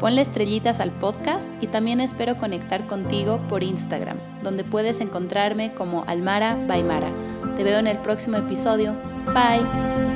Ponle 0.00 0.20
estrellitas 0.20 0.80
al 0.80 0.92
podcast 0.92 1.44
y 1.60 1.66
también 1.66 2.00
espero 2.00 2.36
conectar 2.36 2.86
contigo 2.86 3.40
por 3.48 3.62
Instagram, 3.62 4.18
donde 4.42 4.64
puedes 4.64 5.00
encontrarme 5.00 5.72
como 5.72 6.04
Almara 6.06 6.56
Baimara. 6.68 7.12
Te 7.56 7.64
veo 7.64 7.78
en 7.78 7.88
el 7.88 7.98
próximo 7.98 8.36
episodio. 8.36 8.94
Bye. 9.34 10.07